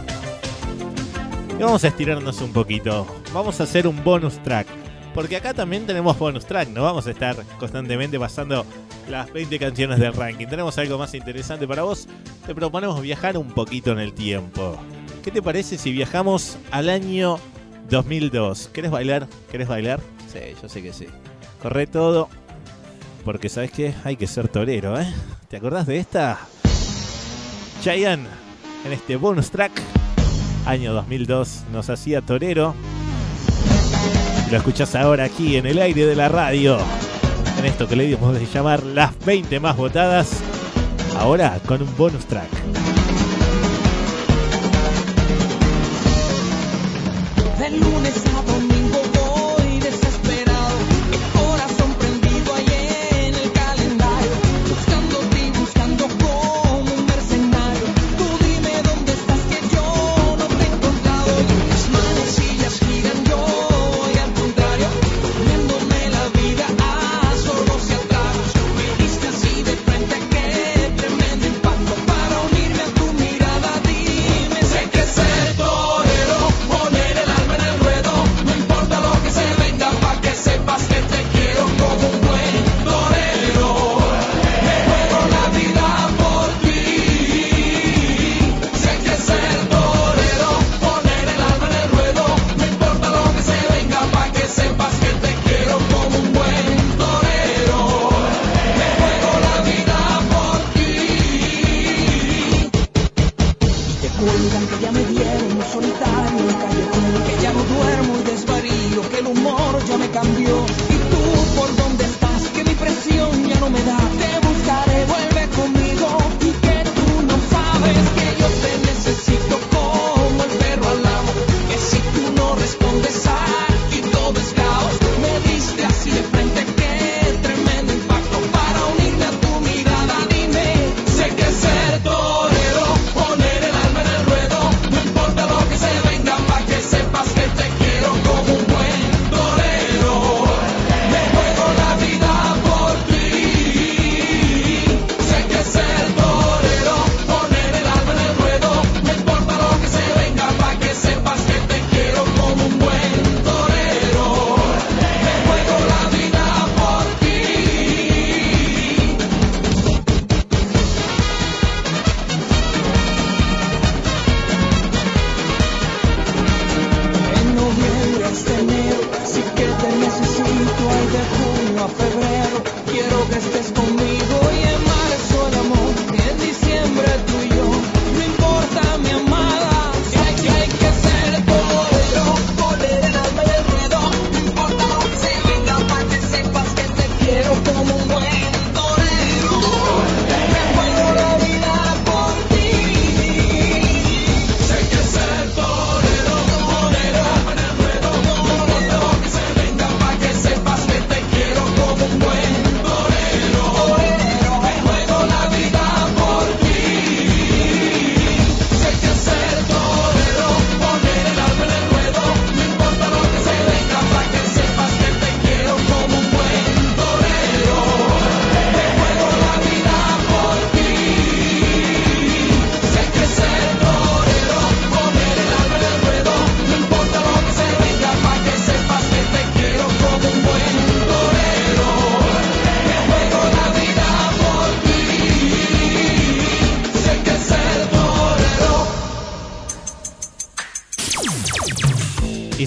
Y 1.59 1.61
vamos 1.61 1.83
a 1.83 1.89
estirarnos 1.89 2.39
un 2.39 2.53
poquito. 2.53 3.05
Vamos 3.33 3.59
a 3.59 3.63
hacer 3.63 3.85
un 3.85 4.01
bonus 4.01 4.41
track. 4.43 4.65
Porque 5.13 5.35
acá 5.35 5.53
también 5.53 5.85
tenemos 5.85 6.17
bonus 6.17 6.45
track, 6.45 6.69
no 6.69 6.83
vamos 6.83 7.05
a 7.05 7.11
estar 7.11 7.35
constantemente 7.59 8.17
pasando 8.17 8.65
las 9.09 9.29
20 9.33 9.59
canciones 9.59 9.99
del 9.99 10.13
ranking. 10.13 10.47
Tenemos 10.47 10.77
algo 10.77 10.97
más 10.97 11.13
interesante 11.15 11.67
para 11.67 11.83
vos. 11.83 12.07
Te 12.47 12.55
proponemos 12.55 13.01
viajar 13.01 13.37
un 13.37 13.49
poquito 13.51 13.91
en 13.91 13.99
el 13.99 14.13
tiempo. 14.13 14.77
¿Qué 15.21 15.31
te 15.31 15.41
parece 15.41 15.77
si 15.77 15.91
viajamos 15.91 16.57
al 16.71 16.87
año 16.87 17.39
2002? 17.89 18.69
¿Querés 18.71 18.91
bailar? 18.91 19.27
¿Querés 19.51 19.67
bailar? 19.67 19.99
Sí, 20.31 20.39
yo 20.61 20.69
sé 20.69 20.81
que 20.81 20.93
sí. 20.93 21.07
Corre 21.61 21.87
todo. 21.87 22.29
Porque 23.25 23.49
sabes 23.49 23.71
que 23.71 23.93
hay 24.05 24.15
que 24.15 24.27
ser 24.27 24.47
torero, 24.47 24.97
¿eh? 24.97 25.13
¿Te 25.49 25.57
acordás 25.57 25.87
de 25.87 25.97
esta? 25.97 26.39
Chayanne 27.81 28.29
en 28.85 28.93
este 28.93 29.17
bonus 29.17 29.51
track. 29.51 29.98
Año 30.69 30.93
2002 30.93 31.63
nos 31.71 31.89
hacía 31.89 32.21
torero. 32.21 32.75
Y 34.47 34.51
lo 34.51 34.57
escuchás 34.57 34.93
ahora 34.93 35.23
aquí 35.23 35.57
en 35.57 35.65
el 35.65 35.79
aire 35.79 36.05
de 36.05 36.15
la 36.15 36.29
radio. 36.29 36.77
En 37.57 37.65
esto 37.65 37.87
que 37.87 37.95
le 37.95 38.05
dimos 38.05 38.35
de 38.35 38.45
llamar 38.45 38.83
las 38.83 39.17
20 39.25 39.59
más 39.59 39.75
votadas. 39.75 40.29
Ahora 41.17 41.59
con 41.65 41.81
un 41.81 41.97
bonus 41.97 42.23
track. 42.27 42.49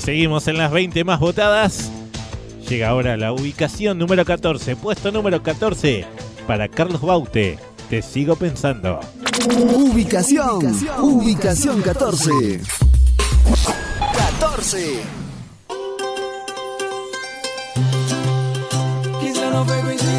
seguimos 0.02 0.48
en 0.48 0.58
las 0.58 0.72
20 0.72 1.04
más 1.04 1.20
votadas. 1.20 1.90
Llega 2.68 2.88
ahora 2.88 3.16
la 3.16 3.32
ubicación 3.32 3.98
número 3.98 4.24
14, 4.24 4.76
puesto 4.76 5.12
número 5.12 5.42
14 5.42 6.04
para 6.46 6.68
Carlos 6.68 7.00
Baute. 7.00 7.58
Te 7.88 8.02
sigo 8.02 8.36
pensando. 8.36 9.00
Ubicación, 9.46 10.56
ubicación, 10.56 11.00
ubicación 11.02 11.82
14. 11.82 12.60
14. 14.40 15.02
He's 19.20 20.11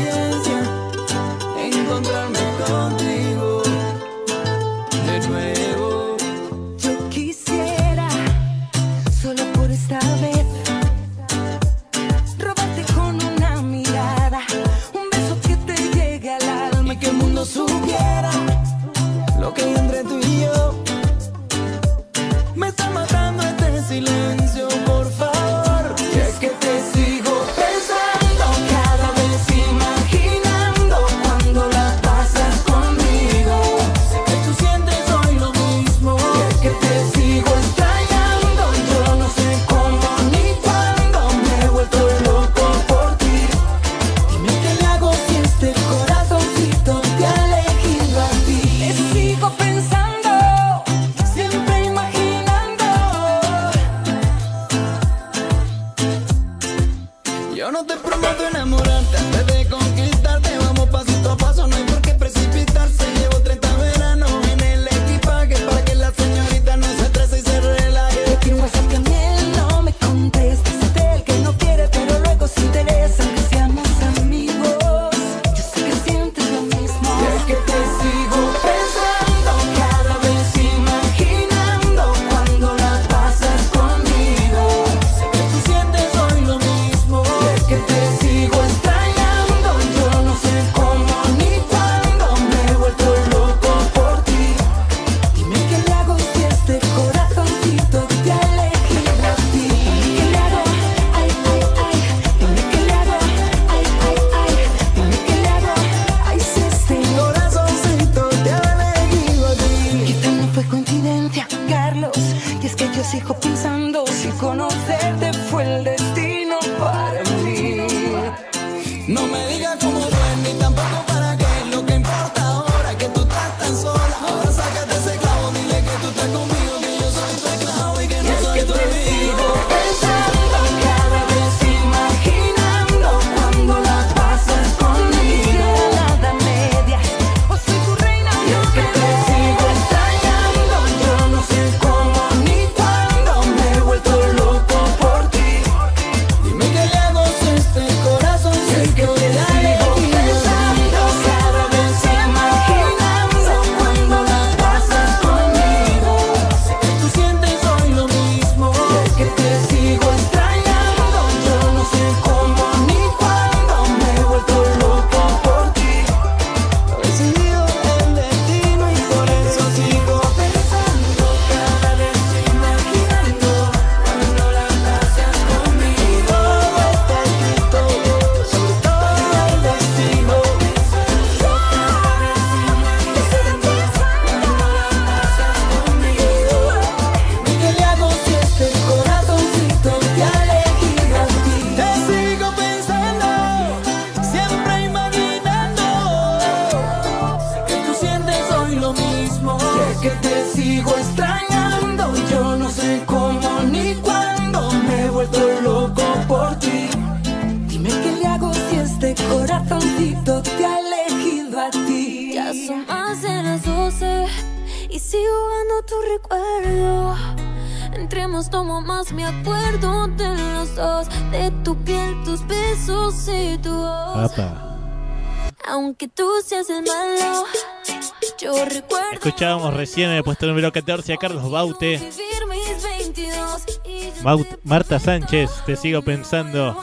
recién 229.84 230.12
en 230.12 230.16
el 230.16 230.24
puesto 230.24 230.48
número 230.48 230.72
14 230.72 231.12
a 231.12 231.18
Carlos 231.18 231.52
Baute. 231.52 231.98
vivir 231.98 232.14
mis 232.50 232.84
22 232.84 233.64
y 233.86 234.06
yo 234.18 234.24
Baut- 234.24 234.60
Marta 234.64 234.98
Sánchez, 234.98 235.50
te 235.66 235.76
sigo 235.76 236.02
pensando. 236.02 236.78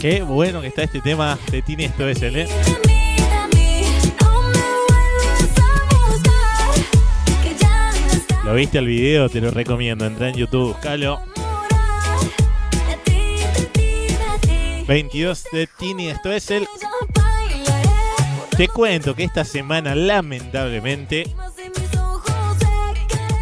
Qué 0.00 0.22
bueno 0.22 0.60
que 0.62 0.68
está 0.68 0.82
este 0.82 1.00
tema 1.00 1.38
de 1.50 1.62
Tini 1.62 1.84
esto 1.84 2.08
es 2.08 2.22
el, 2.22 2.36
¿eh? 2.36 2.48
¿Lo 8.44 8.54
viste 8.54 8.78
el 8.78 8.86
video? 8.86 9.28
Te 9.28 9.40
lo 9.40 9.50
recomiendo. 9.50 10.04
Entra 10.06 10.28
en 10.28 10.34
YouTube, 10.34 10.68
buscalo. 10.72 11.20
de 12.88 12.96
ti, 13.04 13.20
de 13.54 13.66
ti, 13.66 14.06
de 14.08 14.78
ti. 14.78 14.84
22 14.88 15.44
de 15.52 15.66
Tini, 15.78 16.08
esto 16.08 16.32
es 16.32 16.50
el. 16.50 16.66
Te 18.60 18.68
cuento 18.68 19.16
que 19.16 19.24
esta 19.24 19.42
semana, 19.42 19.94
lamentablemente, 19.94 21.34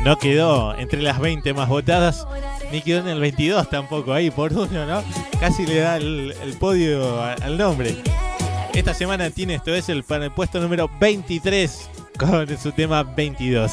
no 0.04 0.16
quedó 0.16 0.78
entre 0.78 1.02
las 1.02 1.18
20 1.18 1.54
más 1.54 1.68
votadas, 1.68 2.24
ni 2.70 2.82
quedó 2.82 3.00
en 3.00 3.08
el 3.08 3.18
22 3.18 3.68
tampoco, 3.68 4.12
ahí 4.12 4.30
por 4.30 4.52
uno, 4.52 4.86
¿no? 4.86 5.02
Casi 5.40 5.66
le 5.66 5.80
da 5.80 5.96
el, 5.96 6.36
el 6.40 6.52
podio 6.58 7.20
al 7.20 7.58
nombre. 7.58 7.96
Esta 8.72 8.94
semana 8.94 9.28
tiene 9.30 9.56
esto 9.56 9.74
es 9.74 9.88
el 9.88 10.04
para 10.04 10.26
el 10.26 10.30
puesto 10.30 10.60
número 10.60 10.88
23 11.00 11.90
con 12.16 12.56
su 12.56 12.70
tema 12.70 13.02
22. 13.02 13.72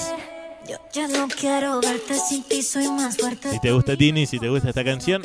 Yo 0.67 0.77
ya 0.91 1.07
no 1.07 1.27
quiero 1.27 1.79
verte 1.79 2.15
sin 2.27 2.41
ti, 2.41 2.63
soy 2.63 2.89
más 2.89 3.17
fuerte. 3.17 3.51
Si 3.51 3.59
te 3.59 3.71
gusta 3.71 3.95
Tini, 3.95 4.25
si 4.25 4.39
te 4.39 4.49
gusta 4.49 4.69
esta 4.69 4.83
canción, 4.83 5.21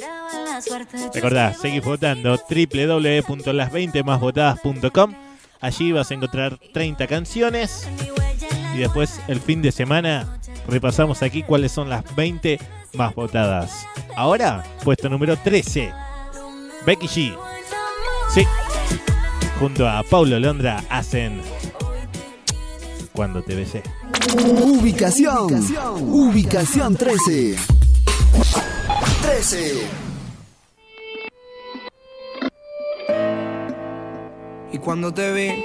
recordá, 1.15 1.55
seguís 1.55 1.83
votando 1.83 2.37
www.las20másvotadas.com. 2.37 5.30
Allí 5.61 5.93
vas 5.93 6.11
a 6.11 6.15
encontrar 6.15 6.59
30 6.73 7.07
canciones 7.07 7.87
y 8.75 8.79
después 8.79 9.21
el 9.29 9.41
fin 9.41 9.61
de 9.61 9.73
semana 9.73 10.41
repasamos 10.67 11.23
aquí 11.23 11.43
cuáles 11.43 11.73
son 11.73 11.91
las 11.91 12.15
20 12.17 12.59
más 12.95 13.15
votadas. 13.15 13.87
Ahora, 14.17 14.65
puesto 14.85 15.09
número 15.09 15.37
13, 15.37 15.93
Becky 16.87 17.07
G. 17.07 17.37
Sí, 18.33 18.47
junto 19.59 19.89
a 19.89 20.03
Paulo 20.03 20.39
Londra 20.39 20.83
hacen 20.89 21.43
Cuando 23.13 23.43
te 23.43 23.55
besé. 23.55 23.83
Ubicación. 24.63 25.67
Ubicación 26.01 26.97
13. 26.97 27.57
13. 29.23 30.10
Y 34.73 34.79
cuando 34.79 35.13
te 35.13 35.33
vi, 35.33 35.65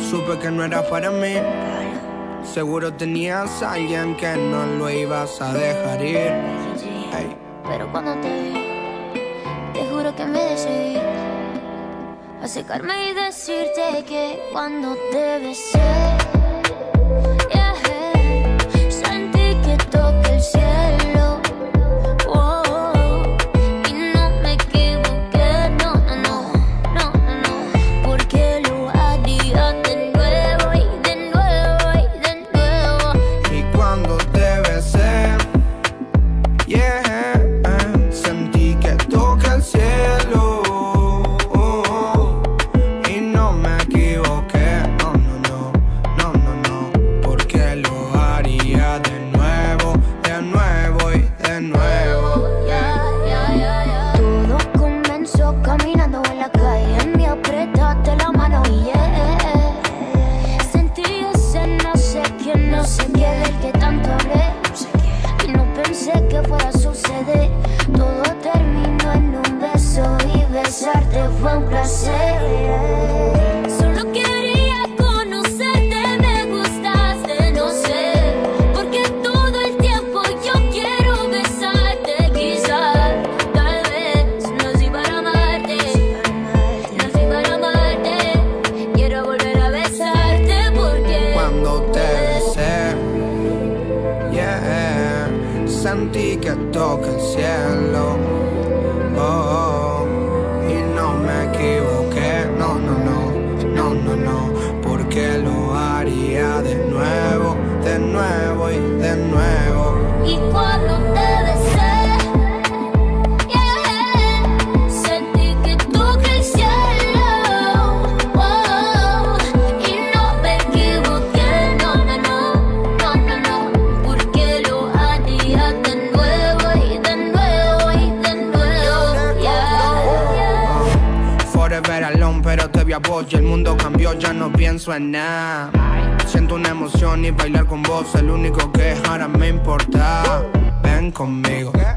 supe 0.00 0.38
que 0.38 0.50
no 0.50 0.64
era 0.64 0.82
para 0.88 1.10
mí. 1.10 1.34
Seguro 2.42 2.92
tenías 2.94 3.62
a 3.62 3.72
alguien 3.72 4.16
que 4.16 4.36
no 4.36 4.64
lo 4.78 4.88
ibas 4.88 5.40
a 5.42 5.52
dejar 5.52 6.04
ir. 6.04 6.32
Pero 7.68 7.90
cuando 7.90 8.14
te 8.20 8.28
vi, 8.28 9.20
te 9.74 9.86
juro 9.90 10.14
que 10.14 10.24
me 10.24 10.38
decidí 10.38 10.96
a 12.42 12.48
secarme 12.48 13.10
y 13.10 13.14
decirte 13.14 14.04
que 14.06 14.48
cuando 14.52 14.96
te 15.10 15.38
besé, 15.40 16.15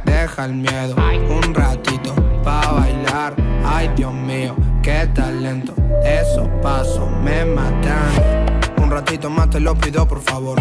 deja 0.06 0.46
el 0.46 0.54
miedo, 0.54 0.96
un 1.30 1.54
ratito 1.54 2.14
pa' 2.44 2.72
bailar. 2.72 3.36
Ay, 3.66 3.90
Dios 3.96 4.14
mío, 4.14 4.56
qué 4.82 5.08
talento, 5.14 5.74
esos 6.04 6.48
pasos 6.62 7.10
me 7.24 7.46
matan. 7.46 8.46
Un 8.82 8.90
ratito 8.90 9.30
más 9.30 9.50
te 9.50 9.60
lo 9.60 9.76
pido, 9.76 10.08
por 10.08 10.22
favor. 10.22 10.60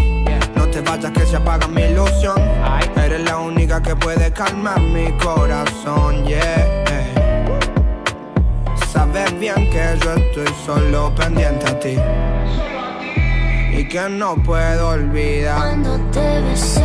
No 0.56 0.66
te 0.68 0.80
vayas 0.80 1.12
que 1.12 1.24
se 1.26 1.36
apaga 1.36 1.66
mi 1.68 1.82
ilusión. 1.82 2.36
Eres 2.96 3.22
la 3.22 3.38
única 3.38 3.82
que 3.82 3.96
puede 3.96 4.32
calmar 4.32 4.80
mi 4.80 5.12
corazón, 5.18 6.26
yeah. 6.26 6.84
Sabes 8.92 9.38
bien 9.38 9.70
que 9.70 9.98
yo 10.02 10.14
estoy 10.14 10.46
solo 10.64 11.14
pendiente 11.14 11.66
a 11.66 11.78
ti 11.78 11.96
Y 13.72 13.86
que 13.86 14.08
no 14.08 14.34
puedo 14.42 14.88
olvidar 14.88 15.58
Cuando 15.58 15.98
te 16.10 16.40
besé, 16.40 16.80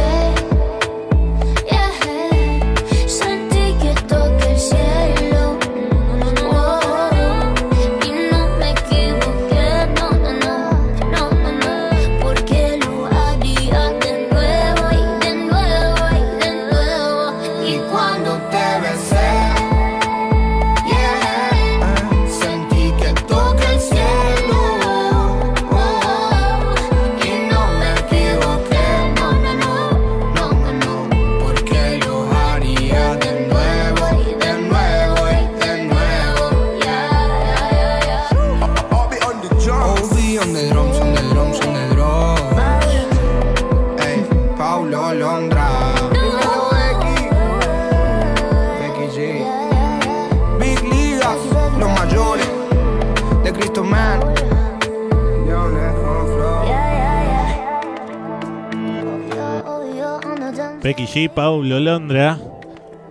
Becky 61.04 61.28
G, 61.28 61.30
Paulo 61.30 61.82
Londra, 61.82 62.40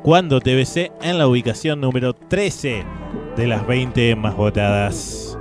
cuando 0.02 0.40
TBC 0.40 0.92
en 1.02 1.18
la 1.18 1.26
ubicación 1.26 1.82
número 1.82 2.14
13 2.14 2.84
de 3.36 3.46
las 3.46 3.66
20 3.66 4.16
más 4.16 4.34
votadas. 4.34 5.36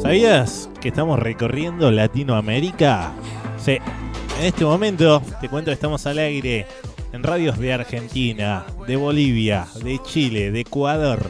¿Sabías 0.00 0.70
que 0.80 0.88
estamos 0.88 1.18
recorriendo 1.18 1.90
Latinoamérica? 1.90 3.12
Sí, 3.58 3.72
en 4.40 4.46
este 4.46 4.64
momento 4.64 5.20
te 5.42 5.50
cuento 5.50 5.70
que 5.70 5.74
estamos 5.74 6.06
al 6.06 6.16
aire 6.18 6.66
en 7.12 7.22
radios 7.22 7.58
de 7.58 7.74
Argentina, 7.74 8.64
de 8.86 8.96
Bolivia, 8.96 9.66
de 9.82 9.98
Chile, 10.02 10.50
de 10.50 10.60
Ecuador, 10.60 11.20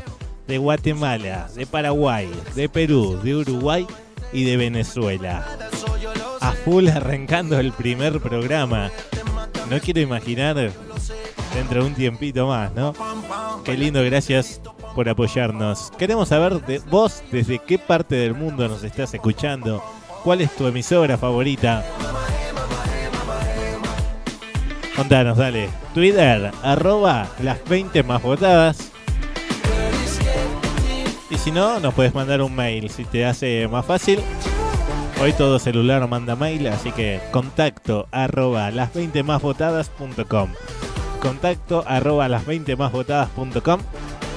de 0.47 0.59
Guatemala, 0.59 1.49
de 1.57 1.67
Paraguay, 1.67 2.31
de 2.55 2.69
Perú, 2.69 3.19
de 3.21 3.35
Uruguay 3.35 3.85
y 4.33 4.45
de 4.45 4.59
Venezuela. 4.59 5.45
A 6.41 6.53
full 6.53 6.87
arrancando 6.87 7.59
el 7.59 7.73
primer 7.73 8.21
programa. 8.21 8.93
No 9.71 9.81
quiero 9.81 10.01
imaginar 10.01 10.57
dentro 11.55 11.83
de 11.83 11.87
un 11.87 11.95
tiempito 11.95 12.47
más, 12.47 12.73
¿no? 12.75 12.93
Qué 13.65 13.77
lindo, 13.77 14.03
gracias 14.05 14.61
por 14.95 15.09
apoyarnos. 15.09 15.91
Queremos 15.99 16.29
saber 16.29 16.65
de 16.67 16.79
vos 16.91 17.23
desde 17.33 17.59
qué 17.59 17.79
parte 17.79 18.15
del 18.15 18.35
mundo 18.35 18.69
nos 18.69 18.85
estás 18.85 19.15
escuchando. 19.15 19.83
¿Cuál 20.23 20.41
es 20.41 20.55
tu 20.55 20.67
emisora 20.67 21.17
favorita? 21.19 21.85
Contanos, 24.97 25.37
dale. 25.37 25.69
Twitter, 25.93 26.53
arroba 26.63 27.29
las 27.43 27.63
20 27.69 28.03
más 28.05 28.23
votadas. 28.23 28.91
Y 31.31 31.37
si 31.37 31.51
no, 31.51 31.81
nos 31.81 31.95
puedes 31.95 32.15
mandar 32.15 32.41
un 32.43 32.55
mail 32.55 32.89
si 32.91 33.05
te 33.05 33.25
hace 33.25 33.67
más 33.67 33.85
fácil. 33.85 34.21
Hoy 35.21 35.33
todo 35.33 35.59
celular 35.59 36.07
manda 36.09 36.37
mail, 36.37 36.67
así 36.69 36.93
que 36.93 37.19
contacto 37.31 38.07
arroba 38.11 38.71
las 38.71 38.93
20 38.95 39.23
más 39.23 39.41
votadas.com. 39.41 40.51
Contacto 41.21 41.83
arroba 41.87 42.29
las 42.29 42.45
20 42.47 42.77
más 42.77 42.93
votadas.com. 42.93 43.81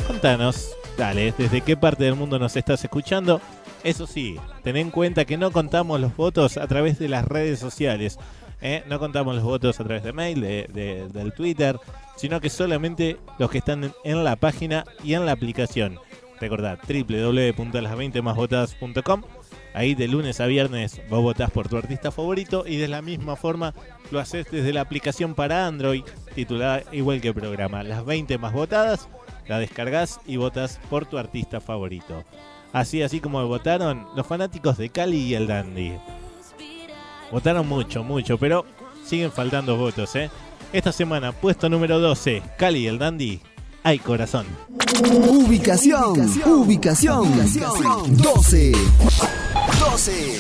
Contanos, 0.08 0.70
dale, 0.98 1.34
desde 1.38 1.60
qué 1.62 1.76
parte 1.76 2.06
del 2.06 2.16
mundo 2.16 2.40
nos 2.40 2.56
estás 2.56 2.82
escuchando. 2.84 3.42
Eso 3.84 4.08
sí, 4.08 4.38
ten 4.64 4.78
en 4.78 4.90
cuenta 4.92 5.26
que 5.26 5.38
no 5.38 5.52
contamos 5.52 6.00
los 6.00 6.16
votos 6.16 6.58
a 6.58 6.68
través 6.68 6.98
de 7.00 7.10
las 7.10 7.26
redes 7.26 7.60
sociales. 7.60 8.18
¿eh? 8.62 8.84
No 8.88 9.00
contamos 9.00 9.36
los 9.36 9.44
votos 9.44 9.80
a 9.80 9.84
través 9.84 10.04
de 10.04 10.14
mail, 10.14 10.40
de, 10.42 10.70
de- 10.74 11.10
del 11.10 11.34
Twitter, 11.34 11.78
sino 12.16 12.40
que 12.40 12.50
solamente 12.50 13.18
los 13.40 13.50
que 13.52 13.58
están 13.58 13.84
en, 13.84 13.92
en 14.06 14.24
la 14.24 14.36
página 14.38 14.86
y 15.04 15.14
en 15.16 15.26
la 15.26 15.34
aplicación. 15.34 16.00
Recordad, 16.40 16.78
www.las20másvotadas.com. 16.88 19.24
Ahí 19.78 19.94
de 19.94 20.08
lunes 20.08 20.42
a 20.42 20.48
viernes 20.48 21.00
vos 21.08 21.22
votás 21.22 21.52
por 21.52 21.70
tu 21.70 21.78
artista 21.78 22.10
favorito 22.10 22.64
y 22.66 22.78
de 22.78 22.88
la 22.88 23.04
misma 23.04 23.36
forma 23.36 23.76
lo 24.10 24.20
haces 24.20 24.48
desde 24.50 24.74
la 24.74 24.82
aplicación 24.82 25.36
para 25.36 25.68
Android, 25.68 26.02
titulada 26.34 26.82
igual 26.92 27.22
que 27.22 27.32
programa. 27.32 27.84
Las 27.84 28.04
20 28.04 28.40
más 28.40 28.54
votadas, 28.54 29.08
la 29.48 29.60
descargas 29.60 30.20
y 30.26 30.38
votas 30.38 30.80
por 30.90 31.06
tu 31.06 31.20
artista 31.20 31.62
favorito. 31.62 32.24
Así, 32.74 33.04
así 33.04 33.20
como 33.20 33.48
votaron 33.48 34.08
los 34.16 34.26
fanáticos 34.26 34.80
de 34.80 34.90
Cali 34.90 35.20
y 35.20 35.36
el 35.36 35.46
Dandy. 35.46 35.94
Votaron 37.32 37.68
mucho, 37.68 38.04
mucho, 38.04 38.40
pero 38.40 38.66
siguen 39.06 39.32
faltando 39.32 39.78
votos, 39.78 40.16
¿eh? 40.16 40.32
Esta 40.74 40.92
semana, 40.92 41.34
puesto 41.34 41.70
número 41.70 42.00
12, 42.00 42.42
Cali 42.58 42.80
y 42.80 42.88
el 42.88 42.98
Dandy. 42.98 43.42
Ay, 43.84 44.00
corazón. 44.00 44.48
Ubicación, 45.30 46.20
ubicación, 46.48 47.32
12. 48.18 48.72
12. 49.98 50.40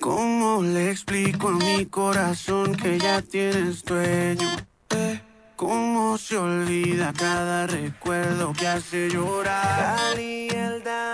¿Cómo 0.00 0.62
le 0.62 0.92
explico 0.92 1.48
a 1.48 1.52
mi 1.52 1.84
corazón 1.86 2.76
que 2.76 2.96
ya 2.96 3.20
tienes 3.20 3.84
dueño? 3.84 4.48
Eh, 4.90 5.20
¿Cómo 5.56 6.16
se 6.16 6.36
olvida 6.36 7.12
cada 7.12 7.66
recuerdo 7.66 8.52
que 8.52 8.68
hace 8.68 9.10
llorar? 9.10 9.98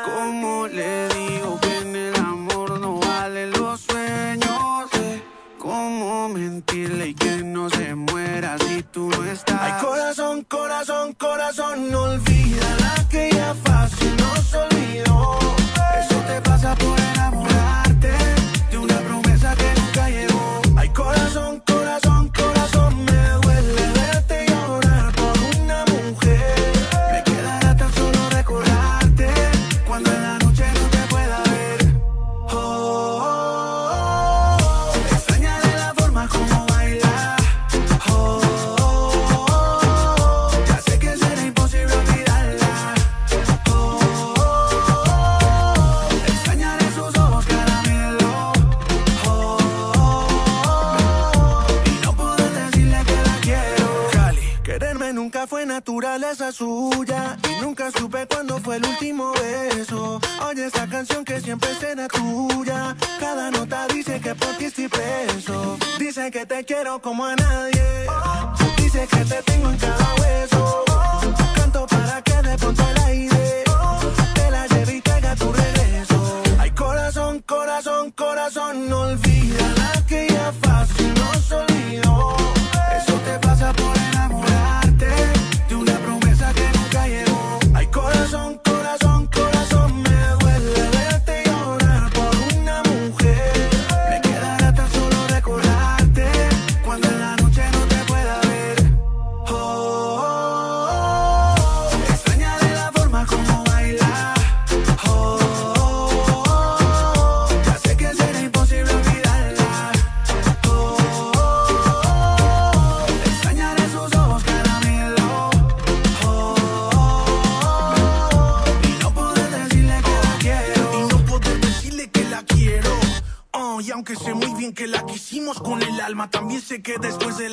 ¿Cómo 0.05 0.69
le 0.69 1.09
digo 1.09 1.59
que 1.63 1.79
en 1.79 1.97
el 1.97 2.17
amor 2.17 2.79
no 2.81 3.01
valen 3.01 3.51
los 3.53 3.81
sueños? 3.81 4.91
Eh, 5.01 5.23
¿Cómo 5.57 6.29
mentirle 6.29 7.09
y 7.09 7.15
que 7.15 7.43
no 7.43 7.71
se 7.71 7.95
muera 7.95 8.59
si 8.59 8.83
tú 8.83 9.09
no 9.09 9.25
estás? 9.25 9.59
Ay, 9.59 9.73
corazón, 9.81 10.45
corazón, 10.45 11.15
corazón, 11.15 11.91
no 11.91 12.03
olvida 12.03 12.77
la 12.81 13.09
que 13.09 13.31
ya 13.33 13.55
fácil 13.65 14.15
nos 14.19 14.53
olvidó. 14.53 14.78
Pasa 16.69 16.77
por 16.85 17.01
enamorarte 17.01 17.48
naturaleza 56.29 56.53
suya 56.53 57.39
y 57.49 57.63
nunca 57.63 57.91
supe 57.91 58.27
cuándo 58.27 58.59
fue 58.59 58.77
el 58.77 58.85
último 58.85 59.33
beso. 59.33 60.21
Oye 60.47 60.67
esa 60.67 60.87
canción 60.87 61.25
que 61.25 61.41
siempre 61.41 61.75
será 61.77 62.07
tuya. 62.09 62.95
Cada 63.19 63.51
nota 63.51 63.87
dice 63.89 64.21
que 64.21 64.35
por 64.35 64.55
ti 64.57 64.67
estoy 64.67 64.89
preso. 64.89 65.79
Dice 65.99 66.31
que 66.31 66.45
te 66.45 66.65
quiero 66.65 67.01
como 67.01 67.25
a 67.25 67.35
nadie. 67.35 68.07
Dice 68.77 69.07
que 69.07 69.25
te 69.25 69.43
tengo 69.43 69.71
en 69.71 69.79
cada 69.79 70.15
hueso. 70.17 70.58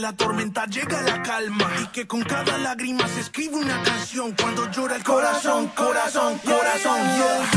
La 0.05 0.13
tormenta 0.13 0.67
llega 0.67 1.01
la 1.01 1.23
calma. 1.23 1.67
Y 1.81 1.87
que 1.87 2.05
con 2.05 2.21
cada 2.21 2.59
lágrima 2.59 3.07
se 3.07 3.21
escribe 3.21 3.55
una 3.55 3.81
canción 3.81 4.35
cuando 4.39 4.69
llora 4.69 4.97
el 4.97 5.03
corazón, 5.03 5.67
corazón, 5.69 6.37
corazón. 6.45 6.99
Y 7.53 7.54